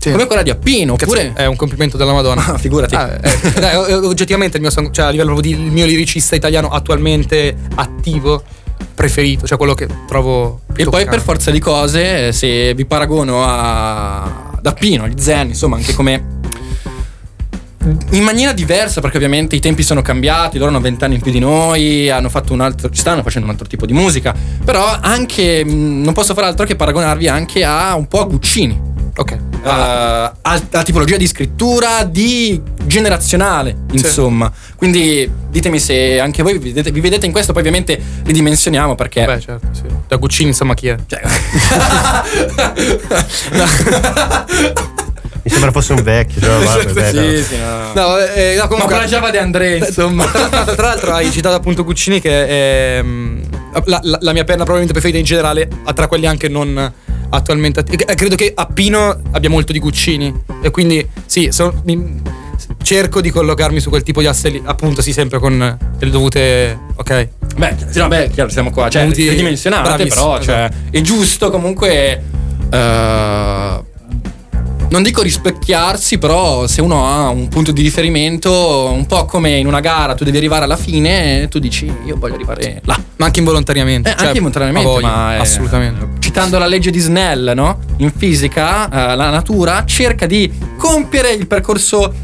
Sì. 0.00 0.12
come 0.12 0.24
quella 0.24 0.42
di 0.42 0.48
Appino 0.48 0.94
oppure 0.94 1.34
È 1.34 1.44
un 1.44 1.56
complimento 1.56 1.98
della 1.98 2.14
Madonna. 2.14 2.46
Ah, 2.46 2.56
figurati. 2.56 2.94
Ah, 2.94 3.18
eh, 3.22 3.60
dai, 3.60 3.74
eh, 3.90 3.94
oggettivamente 3.94 4.56
il 4.56 4.62
mio 4.62 4.70
sang- 4.70 4.90
cioè 4.90 5.04
a 5.04 5.10
livello 5.10 5.34
proprio 5.34 5.54
di 5.54 5.62
il 5.62 5.70
mio 5.70 5.84
liricista 5.84 6.34
italiano 6.34 6.68
attualmente 6.68 7.54
attivo 7.74 8.42
preferito, 8.94 9.46
cioè 9.46 9.58
quello 9.58 9.74
che 9.74 9.86
trovo 10.08 10.60
E 10.74 10.86
poi 10.86 11.04
per 11.04 11.20
forza 11.20 11.50
di 11.50 11.58
cose, 11.58 12.32
se 12.32 12.72
vi 12.72 12.86
paragono 12.86 13.44
a 13.44 14.48
ad 14.60 14.66
Appino, 14.66 15.08
gli 15.08 15.14
Zen, 15.18 15.48
insomma, 15.48 15.76
anche 15.76 15.94
come 15.94 16.38
in 18.10 18.22
maniera 18.22 18.52
diversa, 18.52 19.00
perché 19.00 19.16
ovviamente 19.16 19.56
i 19.56 19.60
tempi 19.60 19.82
sono 19.82 20.02
cambiati, 20.02 20.58
loro 20.58 20.70
hanno 20.70 20.80
vent'anni 20.80 21.14
in 21.14 21.22
più 21.22 21.32
di 21.32 21.38
noi, 21.38 22.10
hanno 22.10 22.28
fatto 22.28 22.52
un 22.52 22.60
altro, 22.60 22.90
ci 22.90 23.00
stanno 23.00 23.22
facendo 23.22 23.46
un 23.46 23.52
altro 23.54 23.66
tipo 23.66 23.86
di 23.86 23.94
musica. 23.94 24.34
Però 24.64 24.84
anche 25.00 25.64
non 25.64 26.12
posso 26.12 26.34
fare 26.34 26.46
altro 26.46 26.66
che 26.66 26.76
paragonarvi 26.76 27.26
anche 27.26 27.64
a 27.64 27.94
un 27.96 28.06
po' 28.06 28.20
a 28.20 28.24
Guccini. 28.24 28.88
Ok. 29.20 29.32
eh, 29.32 29.38
a, 29.64 30.32
a 30.42 30.82
tipologia 30.82 31.16
di 31.18 31.26
scrittura 31.26 32.04
di 32.04 32.58
generazionale 32.86 33.76
insomma 33.92 34.50
quindi 34.76 35.30
ditemi 35.50 35.78
se 35.78 36.18
anche 36.18 36.42
voi 36.42 36.54
vi 36.58 36.68
vedete, 36.72 36.90
vi 36.90 37.00
vedete 37.00 37.26
in 37.26 37.32
questo 37.32 37.52
poi 37.52 37.60
ovviamente 37.60 38.00
ridimensioniamo 38.24 38.94
perché 38.94 39.24
Beh, 39.26 39.40
certo, 39.40 39.66
sì. 39.72 39.82
Da 40.08 40.16
Guccini, 40.16 40.48
insomma, 40.48 40.72
chi 40.74 40.88
è? 40.88 40.96
cioè- 41.06 41.20
Mi 45.42 45.50
sembra 45.50 45.70
fosse 45.72 45.92
un 45.94 46.02
vecchio. 46.02 46.40
Cioè, 46.40 46.64
vabbè, 46.64 46.92
beh, 46.92 47.12
no. 47.12 47.22
sì, 47.30 47.42
sì, 47.42 47.56
no. 47.56 47.92
No, 47.94 48.18
eh, 48.18 48.54
no, 48.56 48.62
ma 48.62 48.68
comunque 48.68 48.94
plagiava 48.96 49.30
De 49.30 49.38
André 49.38 49.76
insomma 49.78 50.24
tra, 50.26 50.48
tra- 50.48 50.64
tra 50.74 50.86
l'altro 50.88 51.12
hai 51.14 51.30
citato 51.30 51.54
appunto 51.54 51.82
Guccini 51.84 52.20
che 52.20 52.46
è 52.98 53.02
mm, 53.02 53.42
la, 53.84 54.00
la- 54.02 54.18
la 54.20 54.32
mia 54.32 54.44
penna 54.44 54.64
probabilmente 54.64 54.92
preferita 54.92 55.18
in 55.18 55.24
generale, 55.24 55.68
ah, 55.84 55.92
tra 55.94 56.06
quelli 56.08 56.26
anche 56.26 56.48
non 56.48 56.92
attualmente 57.30 57.84
eh, 57.88 58.14
Credo 58.14 58.36
che 58.36 58.52
a 58.54 58.66
Pino 58.66 59.20
abbia 59.32 59.48
molto 59.48 59.72
di 59.72 59.78
Guccini 59.78 60.32
e 60.62 60.70
quindi 60.70 61.06
sì, 61.26 61.50
so- 61.50 61.80
mi- 61.84 62.38
cerco 62.82 63.20
di 63.20 63.30
collocarmi 63.30 63.80
su 63.80 63.88
quel 63.88 64.02
tipo 64.02 64.20
di 64.20 64.26
asse 64.26 64.48
lì, 64.50 64.62
appunto 64.64 65.02
sì, 65.02 65.12
sempre 65.12 65.38
con 65.38 65.78
delle 65.98 66.10
dovute... 66.10 66.78
Ok. 66.96 67.28
beh 67.56 67.76
sì, 67.90 67.98
no, 67.98 68.08
beh 68.08 68.30
chiaro 68.30 68.50
siamo 68.50 68.70
qua 68.70 68.88
cioè 68.88 69.08
ridimensionate 69.10 69.82
bravissimo, 69.82 70.32
però 70.32 70.42
cioè, 70.42 70.54
esatto. 70.64 70.76
è 70.90 71.00
giusto 71.00 71.50
comunque 71.50 72.22
eh, 72.70 73.84
non 74.90 75.04
dico 75.04 75.22
rispecchiarsi, 75.22 76.18
però 76.18 76.66
se 76.66 76.80
uno 76.80 77.06
ha 77.06 77.28
un 77.28 77.46
punto 77.48 77.70
di 77.70 77.80
riferimento, 77.80 78.90
un 78.92 79.06
po' 79.06 79.24
come 79.24 79.56
in 79.56 79.66
una 79.68 79.78
gara, 79.78 80.14
tu 80.14 80.24
devi 80.24 80.36
arrivare 80.36 80.64
alla 80.64 80.76
fine 80.76 81.42
e 81.42 81.48
tu 81.48 81.60
dici 81.60 81.92
io 82.04 82.16
voglio 82.16 82.34
arrivare 82.34 82.80
là. 82.84 83.00
Ma 83.16 83.26
anche 83.26 83.38
involontariamente. 83.38 84.10
Eh, 84.10 84.12
cioè, 84.14 84.26
anche 84.26 84.38
involontariamente, 84.38 84.88
a 84.88 84.92
voglia, 84.92 85.06
ma 85.06 85.34
è- 85.36 85.38
assolutamente. 85.38 86.19
Citando 86.30 86.58
la 86.58 86.66
legge 86.68 86.92
di 86.92 87.00
Snell, 87.00 87.50
no? 87.56 87.80
In 87.96 88.12
fisica, 88.16 88.84
eh, 88.88 89.16
la 89.16 89.30
natura 89.30 89.84
cerca 89.84 90.26
di 90.26 90.48
compiere 90.76 91.32
il 91.32 91.48
percorso 91.48 92.14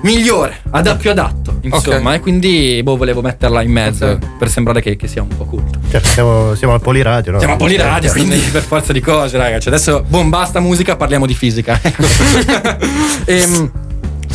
migliore, 0.00 0.62
ad 0.70 0.96
più 0.96 1.10
adatto, 1.10 1.58
insomma, 1.60 2.12
Ok. 2.12 2.16
e 2.16 2.20
quindi 2.20 2.80
boh, 2.82 2.96
volevo 2.96 3.20
metterla 3.20 3.60
in 3.60 3.70
mezzo 3.70 4.06
Ok. 4.06 4.36
per 4.38 4.48
sembrare 4.48 4.80
che, 4.80 4.96
che 4.96 5.06
sia 5.06 5.20
un 5.20 5.28
po' 5.28 5.44
culto. 5.44 5.78
Cioè, 5.90 6.00
siamo, 6.02 6.54
siamo 6.54 6.72
al 6.72 6.80
poliradio, 6.80 7.32
no? 7.32 7.38
Siamo 7.38 7.52
a 7.52 7.56
Poliradio, 7.58 8.08
Eh, 8.08 8.12
quindi 8.12 8.38
per 8.38 8.62
forza 8.62 8.94
di 8.94 9.00
cose, 9.02 9.36
ragazzi. 9.36 9.68
Adesso, 9.68 10.02
boom, 10.08 10.30
basta 10.30 10.58
musica, 10.60 10.96
parliamo 10.96 11.26
di 11.26 11.34
fisica. 11.34 11.78
Ecco. 11.84 12.04
Ehm, 13.26 13.70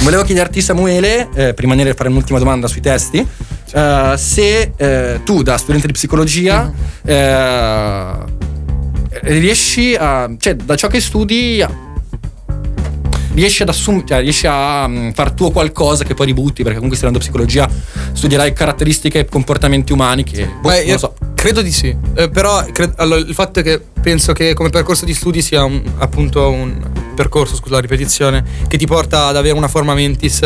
volevo 0.02 0.22
chiederti, 0.22 0.62
Samuele, 0.62 1.28
eh, 1.34 1.54
prima 1.56 1.74
di 1.74 1.92
fare 1.96 2.10
un'ultima 2.10 2.38
domanda 2.38 2.68
sui 2.68 2.82
testi, 2.82 3.26
eh, 3.74 4.14
se 4.16 4.74
eh, 4.78 5.22
tu, 5.24 5.42
da 5.42 5.58
studente 5.58 5.88
di 5.88 5.94
psicologia, 5.94 6.72
eh, 7.04 8.40
riesci 9.22 9.96
a. 9.96 10.30
cioè, 10.38 10.56
da 10.56 10.76
ciò 10.76 10.88
che 10.88 11.00
studi. 11.02 11.64
Riesci 13.34 13.62
ad 13.62 13.70
assumere, 13.70 14.06
cioè, 14.06 14.20
riesci 14.20 14.46
a 14.46 14.86
mm, 14.90 15.12
far 15.12 15.32
tuo 15.32 15.52
qualcosa 15.52 16.04
che 16.04 16.14
poi 16.14 16.26
ributti, 16.26 16.64
perché 16.64 16.80
comunque 16.80 16.98
studiando 16.98 17.20
psicologia 17.20 17.70
studierai 18.12 18.52
caratteristiche 18.52 19.20
e 19.20 19.26
comportamenti 19.26 19.94
umani 19.94 20.24
che 20.24 20.46
boh, 20.60 20.68
Beh, 20.68 20.78
non 20.80 20.86
io 20.86 20.92
lo 20.94 20.98
so. 20.98 21.14
credo 21.34 21.62
di 21.62 21.72
sì. 21.72 21.96
Eh, 22.14 22.30
però 22.30 22.66
cre- 22.74 22.92
allora, 22.98 23.22
il 23.22 23.34
fatto 23.34 23.62
è 23.62 23.64
che 23.64 23.82
penso 24.02 24.34
che 24.34 24.54
come 24.54 24.70
percorso 24.70 25.06
di 25.06 25.14
studi 25.14 25.42
sia 25.42 25.64
un- 25.64 25.82
appunto 26.00 26.50
un 26.50 26.78
percorso, 27.16 27.56
scusa 27.56 27.76
la 27.76 27.80
ripetizione, 27.80 28.44
che 28.68 28.78
ti 28.78 28.86
porta 28.86 29.28
ad 29.28 29.38
avere 29.38 29.56
una 29.56 29.70
forma 29.70 29.94
mentis 29.94 30.42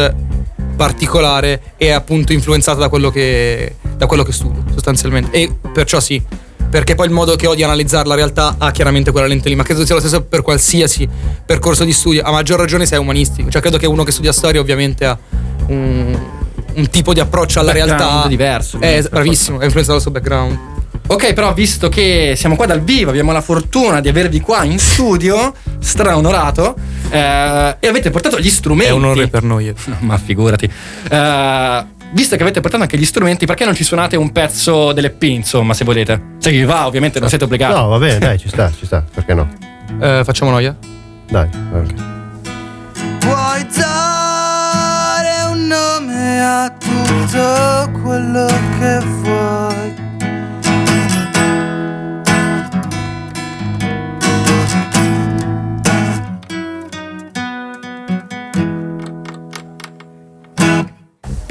particolare 0.78 1.74
e 1.78 1.90
appunto 1.90 2.34
influenzata 2.34 2.78
da 2.80 2.90
quello 2.90 3.10
che, 3.10 3.78
da 3.98 4.06
quello 4.06 4.22
che 4.22 4.32
studi 4.32 4.62
sostanzialmente. 4.74 5.32
E 5.36 5.52
perciò 5.74 6.00
sì. 6.00 6.22
Perché 6.76 6.94
poi 6.94 7.06
il 7.06 7.14
modo 7.14 7.38
che 7.38 7.48
ho 7.48 7.56
di 7.56 7.64
analizzare 7.64 8.06
la 8.06 8.16
realtà 8.16 8.56
ha 8.58 8.70
chiaramente 8.72 9.12
quella 9.12 9.28
lente 9.28 9.48
lì, 9.48 9.56
ma 9.56 9.64
credo 9.64 9.86
sia 9.86 9.96
lo 9.96 10.02
stesso 10.02 10.24
per 10.24 10.42
qualsiasi 10.42 11.08
percorso 11.46 11.86
di 11.86 11.94
studio, 11.94 12.22
a 12.22 12.32
maggior 12.32 12.60
ragione 12.60 12.86
se 12.86 12.98
è 12.98 13.00
umanistico. 13.00 13.50
Cioè 13.50 13.62
credo 13.62 13.78
che 13.78 13.86
uno 13.86 14.04
che 14.04 14.12
studia 14.12 14.34
storia 14.34 14.60
ovviamente 14.60 15.06
ha 15.06 15.18
un, 15.68 16.20
un 16.74 16.90
tipo 16.90 17.14
di 17.14 17.22
approccio 17.22 17.62
alla 17.62 17.72
Background 17.72 17.98
realtà 17.98 18.28
diverso, 18.28 18.76
Eh, 18.76 18.80
ovviamente, 18.80 19.02
per 19.04 19.10
bravissimo, 19.10 19.60
è 19.62 19.64
influenzato 19.64 19.94
dal 19.94 20.02
suo 20.02 20.12
background. 20.12 20.60
Ok, 21.08 21.34
però 21.34 21.54
visto 21.54 21.88
che 21.88 22.34
siamo 22.36 22.58
qua 22.58 22.66
dal 22.66 22.82
vivo, 22.82 23.10
abbiamo 23.10 23.32
la 23.32 23.40
fortuna 23.40 24.02
di 24.02 24.10
avervi 24.10 24.42
qua 24.42 24.66
in 24.66 24.78
studio, 24.78 25.54
straonorato, 25.80 26.76
eh, 27.10 27.78
e 27.80 27.88
avete 27.88 28.10
portato 28.10 28.38
gli 28.38 28.50
strumenti. 28.50 28.92
È 28.92 28.96
un 28.96 29.06
onore 29.06 29.30
per 29.30 29.44
noi. 29.44 29.74
Ma 30.00 30.18
figurati. 30.18 30.70
Eh, 31.10 31.86
visto 32.16 32.38
che 32.38 32.44
avete 32.44 32.62
portato 32.62 32.82
anche 32.82 32.98
gli 32.98 33.04
strumenti, 33.04 33.46
perché 33.46 33.66
non 33.66 33.76
ci 33.76 33.84
suonate 33.84 34.16
un 34.16 34.32
pezzo 34.32 34.94
dell'EP, 34.94 35.22
insomma, 35.24 35.74
se 35.74 35.84
volete? 35.84 36.36
Se 36.40 36.50
vi 36.50 36.64
va, 36.64 36.88
ovviamente 36.88 37.20
non 37.20 37.28
siete 37.28 37.44
obbligati. 37.44 37.74
No, 37.74 37.88
va 37.88 37.98
bene, 37.98 38.20
dai, 38.20 38.40
ci 38.40 38.48
sta, 38.48 38.72
ci 38.72 38.86
sta, 38.86 39.04
perché 39.14 39.34
no? 39.34 39.48
Eh, 40.00 40.22
facciamo 40.24 40.50
noia? 40.50 40.76
Dai, 41.30 41.50
ok. 41.74 41.94
Puoi 43.20 43.68
dare 43.76 45.52
un 45.52 45.68
nome 45.68 46.42
a 46.42 46.74
tutto 46.78 47.92
quello 48.02 48.48
che 48.80 49.00
vuoi. 49.00 49.25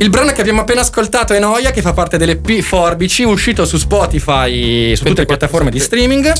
Il 0.05 0.11
brano 0.11 0.33
che 0.33 0.43
abbiamo 0.43 0.61
appena 0.61 0.83
ascoltato 0.83 1.33
è 1.33 1.39
Noia, 1.39 1.71
che 1.71 1.81
fa 1.81 1.95
parte 1.95 2.19
dell'EP 2.19 2.61
Forbici, 2.61 3.23
uscito 3.23 3.65
su 3.65 3.79
Spotify, 3.79 4.95
su 4.95 5.03
tutte 5.03 5.21
le 5.21 5.27
piattaforme 5.27 5.71
di 5.71 5.81
streaming. 5.81 6.31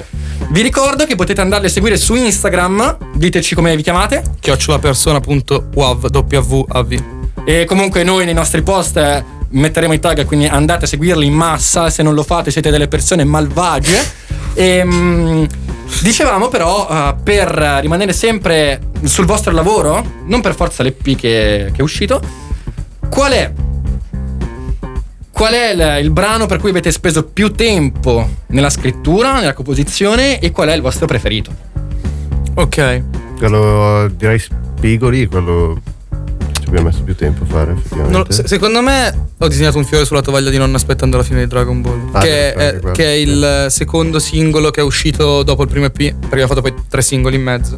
Vi 0.51 0.61
ricordo 0.61 1.07
che 1.07 1.15
potete 1.15 1.41
andarli 1.41 1.65
a 1.65 1.71
seguire 1.71 1.97
su 1.97 2.15
Instagram, 2.15 2.99
diteci 3.15 3.55
come 3.55 3.75
vi 3.75 3.83
chiamate. 3.83 4.23
chiocciolapersona.wav 4.39 6.11
WAV. 6.13 7.03
E 7.47 7.65
comunque 7.65 8.03
noi 8.03 8.27
nei 8.27 8.35
nostri 8.35 8.61
post 8.61 8.99
eh, 8.99 9.25
metteremo 9.49 9.95
i 9.95 9.99
tag, 9.99 10.27
quindi 10.27 10.45
andate 10.45 10.85
a 10.85 10.89
seguirli 10.89 11.25
in 11.25 11.33
massa. 11.33 11.89
Se 11.89 12.03
non 12.03 12.13
lo 12.13 12.23
fate 12.23 12.51
siete 12.51 12.69
delle 12.69 12.89
persone 12.89 13.25
malvagie. 13.25 13.99
E, 14.53 14.85
mm, 14.85 15.45
dicevamo 16.03 16.49
però, 16.49 16.87
eh, 16.91 17.15
per 17.23 17.79
rimanere 17.81 18.13
sempre 18.13 18.79
sul 19.05 19.25
vostro 19.25 19.53
lavoro, 19.53 20.05
non 20.27 20.43
per 20.43 20.55
forza 20.55 20.83
l'EP 20.83 21.17
che, 21.17 21.71
che 21.73 21.79
è 21.79 21.83
uscito, 21.83 22.21
qual 23.09 23.33
è... 23.33 23.53
Qual 25.31 25.53
è 25.53 25.73
il, 25.73 26.05
il 26.05 26.11
brano 26.11 26.47
per 26.47 26.59
cui 26.59 26.71
avete 26.71 26.93
speso 26.93 27.25
più 27.25 27.51
tempo 27.53 28.29
nella 28.49 28.71
scrittura, 28.71 29.41
nella 29.41 29.53
composizione 29.53 30.39
e 30.39 30.53
qual 30.53 30.69
è 30.69 30.75
il 30.75 30.81
vostro 30.81 31.07
preferito? 31.07 31.51
Ok. 32.55 33.03
Quello 33.37 34.09
direi 34.15 34.39
Spigoli, 34.39 35.27
quello 35.27 35.81
ci 36.61 36.69
abbiamo 36.69 36.87
messo 36.87 37.03
più 37.03 37.17
tempo 37.17 37.43
a 37.43 37.47
fare, 37.47 37.73
effettivamente. 37.73 38.17
Non- 38.17 38.27
se- 38.31 38.47
secondo 38.47 38.81
me 38.81 39.29
ho 39.37 39.49
disegnato 39.49 39.77
un 39.77 39.85
fiore 39.85 40.05
sulla 40.05 40.23
tovaglia 40.23 40.51
di 40.51 40.57
nonna 40.57 40.77
aspettando 40.77 41.17
la 41.17 41.25
fine 41.25 41.41
di 41.41 41.47
Dragon 41.49 41.83
Ball. 41.83 42.09
Ah, 42.13 42.21
che, 42.21 42.53
è, 42.55 42.81
che 42.93 43.05
è 43.05 43.17
il 43.17 43.67
secondo 43.71 44.21
singolo 44.21 44.71
che 44.71 44.81
è 44.81 44.85
uscito 44.85 45.43
dopo 45.43 45.63
il 45.63 45.69
primo 45.69 45.87
EP. 45.87 45.97
Perché 45.97 46.27
abbiamo 46.27 46.47
fatto 46.47 46.63
poi 46.63 46.75
tre 46.89 47.03
singoli 47.03 47.35
in 47.37 47.43
mezzo. 47.43 47.77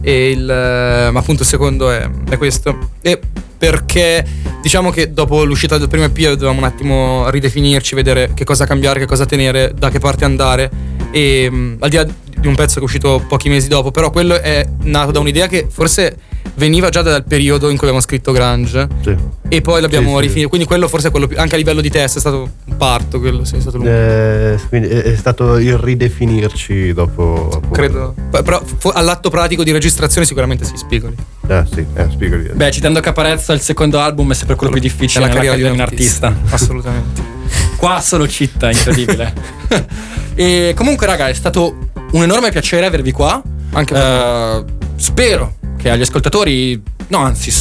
E 0.00 0.30
il, 0.30 0.44
ma 0.44 1.18
appunto 1.18 1.42
il 1.42 1.48
secondo 1.48 1.90
è, 1.90 2.08
è 2.30 2.38
questo. 2.38 2.90
E 3.02 3.20
perché 3.62 4.26
diciamo 4.60 4.90
che 4.90 5.12
dopo 5.12 5.44
l'uscita 5.44 5.78
del 5.78 5.86
primo 5.86 6.06
EP 6.06 6.18
dovevamo 6.18 6.58
un 6.58 6.64
attimo 6.64 7.30
ridefinirci, 7.30 7.94
vedere 7.94 8.32
che 8.34 8.42
cosa 8.42 8.66
cambiare, 8.66 8.98
che 8.98 9.06
cosa 9.06 9.24
tenere, 9.24 9.72
da 9.72 9.88
che 9.88 10.00
parte 10.00 10.24
andare. 10.24 10.68
E 11.12 11.48
mh, 11.48 11.76
al 11.78 11.88
di 11.88 11.94
là 11.94 12.04
di 12.04 12.48
un 12.48 12.56
pezzo 12.56 12.74
che 12.74 12.80
è 12.80 12.82
uscito 12.82 13.24
pochi 13.28 13.48
mesi 13.48 13.68
dopo, 13.68 13.92
però 13.92 14.10
quello 14.10 14.36
è 14.40 14.66
nato 14.82 15.12
da 15.12 15.20
un'idea 15.20 15.46
che 15.46 15.68
forse 15.70 16.16
veniva 16.54 16.88
già 16.90 17.02
dal 17.02 17.24
periodo 17.24 17.68
in 17.70 17.76
cui 17.76 17.86
abbiamo 17.86 18.00
scritto 18.04 18.30
Grange 18.32 18.86
Sì. 19.02 19.16
e 19.48 19.60
poi 19.60 19.80
l'abbiamo 19.80 20.10
Sì, 20.10 20.16
sì. 20.16 20.22
rifinito. 20.22 20.48
Quindi 20.48 20.66
quello 20.66 20.88
forse 20.88 21.08
è 21.08 21.10
quello 21.10 21.26
più, 21.26 21.38
anche 21.38 21.54
a 21.54 21.58
livello 21.58 21.80
di 21.80 21.90
test 21.90 22.16
è 22.16 22.20
stato 22.20 22.48
un 22.66 22.76
parto, 22.76 23.18
quello 23.20 23.44
sì, 23.44 23.56
è 23.56 23.60
stato 23.60 23.76
lungo. 23.78 23.90
Eh, 23.92 24.58
quindi 24.68 24.88
è, 24.88 25.16
stato 25.16 25.56
il 25.58 25.76
ridefinirci 25.78 26.92
dopo. 26.92 27.48
appunto. 27.54 27.68
Credo. 27.70 28.14
Però 28.30 28.62
fu- 28.78 28.90
all'atto 28.92 29.30
pratico 29.30 29.62
di 29.64 29.72
registrazione 29.72 30.26
sicuramente 30.26 30.64
si 30.64 30.76
spigoli. 30.76 31.14
Eh, 31.48 31.64
sì, 31.72 31.84
eh, 31.94 32.06
spiegali. 32.10 32.50
Beh, 32.52 32.70
citando 32.70 33.00
Caparezza, 33.00 33.52
il 33.52 33.60
secondo 33.60 33.98
album 34.00 34.30
è 34.32 34.34
sempre 34.34 34.56
quello 34.56 34.72
più 34.72 34.80
difficile 34.80 35.20
nella 35.26 35.34
carriera 35.34 35.56
di 35.56 35.62
un 35.62 35.80
artista. 35.80 36.34
Assolutamente. 36.50 37.30
Qua 37.76 38.00
solo 38.00 38.28
citta, 38.28 38.70
incredibile. 38.70 39.32
e 40.34 40.72
comunque, 40.76 41.06
raga, 41.06 41.28
è 41.28 41.32
stato 41.34 41.88
un 42.12 42.22
enorme 42.22 42.50
piacere 42.50 42.86
avervi 42.86 43.10
qua. 43.12 43.42
Anche 43.74 43.94
per 43.94 44.02
Eh, 44.02 44.64
spero 44.96 45.54
che 45.82 45.90
agli 45.90 46.02
ascoltatori. 46.02 46.80
No, 47.08 47.18
anzi. 47.18 47.52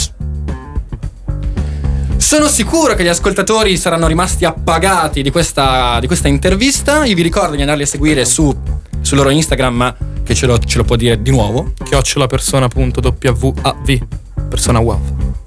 Sono 2.17 2.47
sicuro 2.47 2.93
che 2.93 3.03
gli 3.03 3.07
ascoltatori 3.07 3.75
saranno 3.75 4.07
rimasti 4.07 4.45
appagati 4.45 5.23
di 5.23 5.31
questa, 5.31 5.99
di 5.99 6.07
questa 6.07 6.27
intervista. 6.27 7.03
Io 7.03 7.15
vi 7.15 7.23
ricordo 7.23 7.55
di 7.55 7.61
andarli 7.61 7.83
a 7.83 7.87
seguire 7.87 8.23
su, 8.25 8.55
sul 9.01 9.17
loro 9.17 9.29
Instagram, 9.29 9.95
che 10.23 10.35
ce 10.35 10.45
lo, 10.45 10.57
ce 10.59 10.77
lo 10.77 10.83
può 10.83 10.95
dire 10.95 11.21
di 11.21 11.31
nuovo. 11.31 11.73
chiocciola 11.83 12.27
persona.wav 12.27 13.99
persona 14.47 14.79
WAV. 14.79 14.99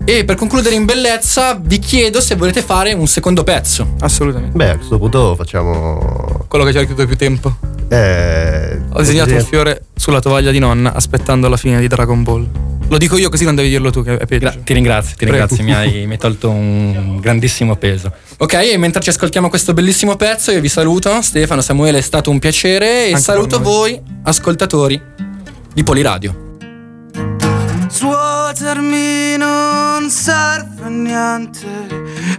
E 0.04 0.24
per 0.24 0.36
concludere 0.36 0.74
in 0.74 0.84
bellezza, 0.84 1.54
vi 1.54 1.78
chiedo 1.78 2.20
se 2.20 2.34
volete 2.34 2.62
fare 2.62 2.92
un 2.92 3.06
secondo 3.06 3.44
pezzo. 3.44 3.94
Assolutamente. 4.00 4.56
Beh, 4.56 4.70
a 4.70 4.76
questo 4.76 4.98
punto 4.98 5.34
facciamo. 5.36 6.44
Quello 6.48 6.64
che 6.64 6.72
ci 6.72 6.78
ha 6.78 6.80
richiesto 6.80 7.06
più 7.06 7.16
tempo. 7.16 7.73
Eh, 7.88 8.80
Ho 8.92 8.98
disegnato 9.00 9.34
un 9.34 9.44
fiore 9.44 9.82
sulla 9.94 10.20
tovaglia 10.20 10.50
di 10.50 10.58
nonna 10.58 10.92
aspettando 10.94 11.48
la 11.48 11.56
fine 11.56 11.80
di 11.80 11.86
Dragon 11.86 12.22
Ball. 12.22 12.48
Lo 12.88 12.98
dico 12.98 13.16
io 13.16 13.30
così 13.30 13.44
non 13.44 13.54
devi 13.54 13.68
dirlo 13.70 13.90
tu 13.90 14.02
che 14.02 14.16
è 14.18 14.26
peggio. 14.26 14.50
Gra- 14.50 14.56
ti 14.62 14.72
ringrazio, 14.74 15.16
ti 15.16 15.24
Prego. 15.26 15.46
ringrazio, 15.46 15.64
mi 15.64 15.74
hai, 15.74 16.04
mi 16.06 16.12
hai 16.12 16.18
tolto 16.18 16.50
un 16.50 17.18
grandissimo 17.20 17.76
peso. 17.76 18.12
Ok, 18.38 18.52
e 18.54 18.76
mentre 18.76 19.00
ci 19.00 19.08
ascoltiamo 19.08 19.48
questo 19.48 19.72
bellissimo 19.72 20.16
pezzo, 20.16 20.50
io 20.52 20.60
vi 20.60 20.68
saluto. 20.68 21.20
Stefano, 21.22 21.60
Samuele, 21.62 21.98
è 21.98 22.02
stato 22.02 22.30
un 22.30 22.38
piacere. 22.38 23.04
E 23.06 23.08
Anche 23.08 23.20
saluto 23.20 23.60
voi, 23.60 23.98
ascoltatori 24.24 25.00
di 25.72 25.82
Poliradio. 25.82 26.43
Svuotarmi 28.44 29.38
non 29.38 30.10
serve 30.10 30.84
a 30.84 30.88
niente, 30.88 31.66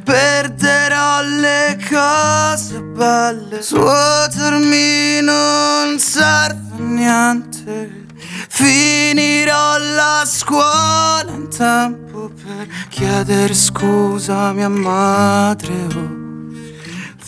perderò 0.04 1.24
le 1.24 1.80
cose 1.90 2.80
belle. 2.80 3.60
Svuotarmi 3.60 5.22
non 5.22 5.98
serve 5.98 6.76
a 6.78 6.80
niente, 6.80 8.06
finirò 8.50 9.80
la 9.80 10.24
scuola 10.28 11.32
in 11.32 11.50
tempo 11.50 12.30
per 12.30 12.68
chiedere 12.90 13.56
scusa 13.56 14.50
a 14.50 14.54
mia 14.54 14.70
madre 14.70 15.74
o 15.96 16.24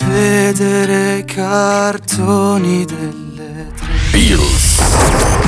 vedere 0.06 1.18
i 1.18 1.26
cartoni 1.26 2.86
delle 2.86 3.72
tre. 3.76 3.94
Bills. 4.12 5.47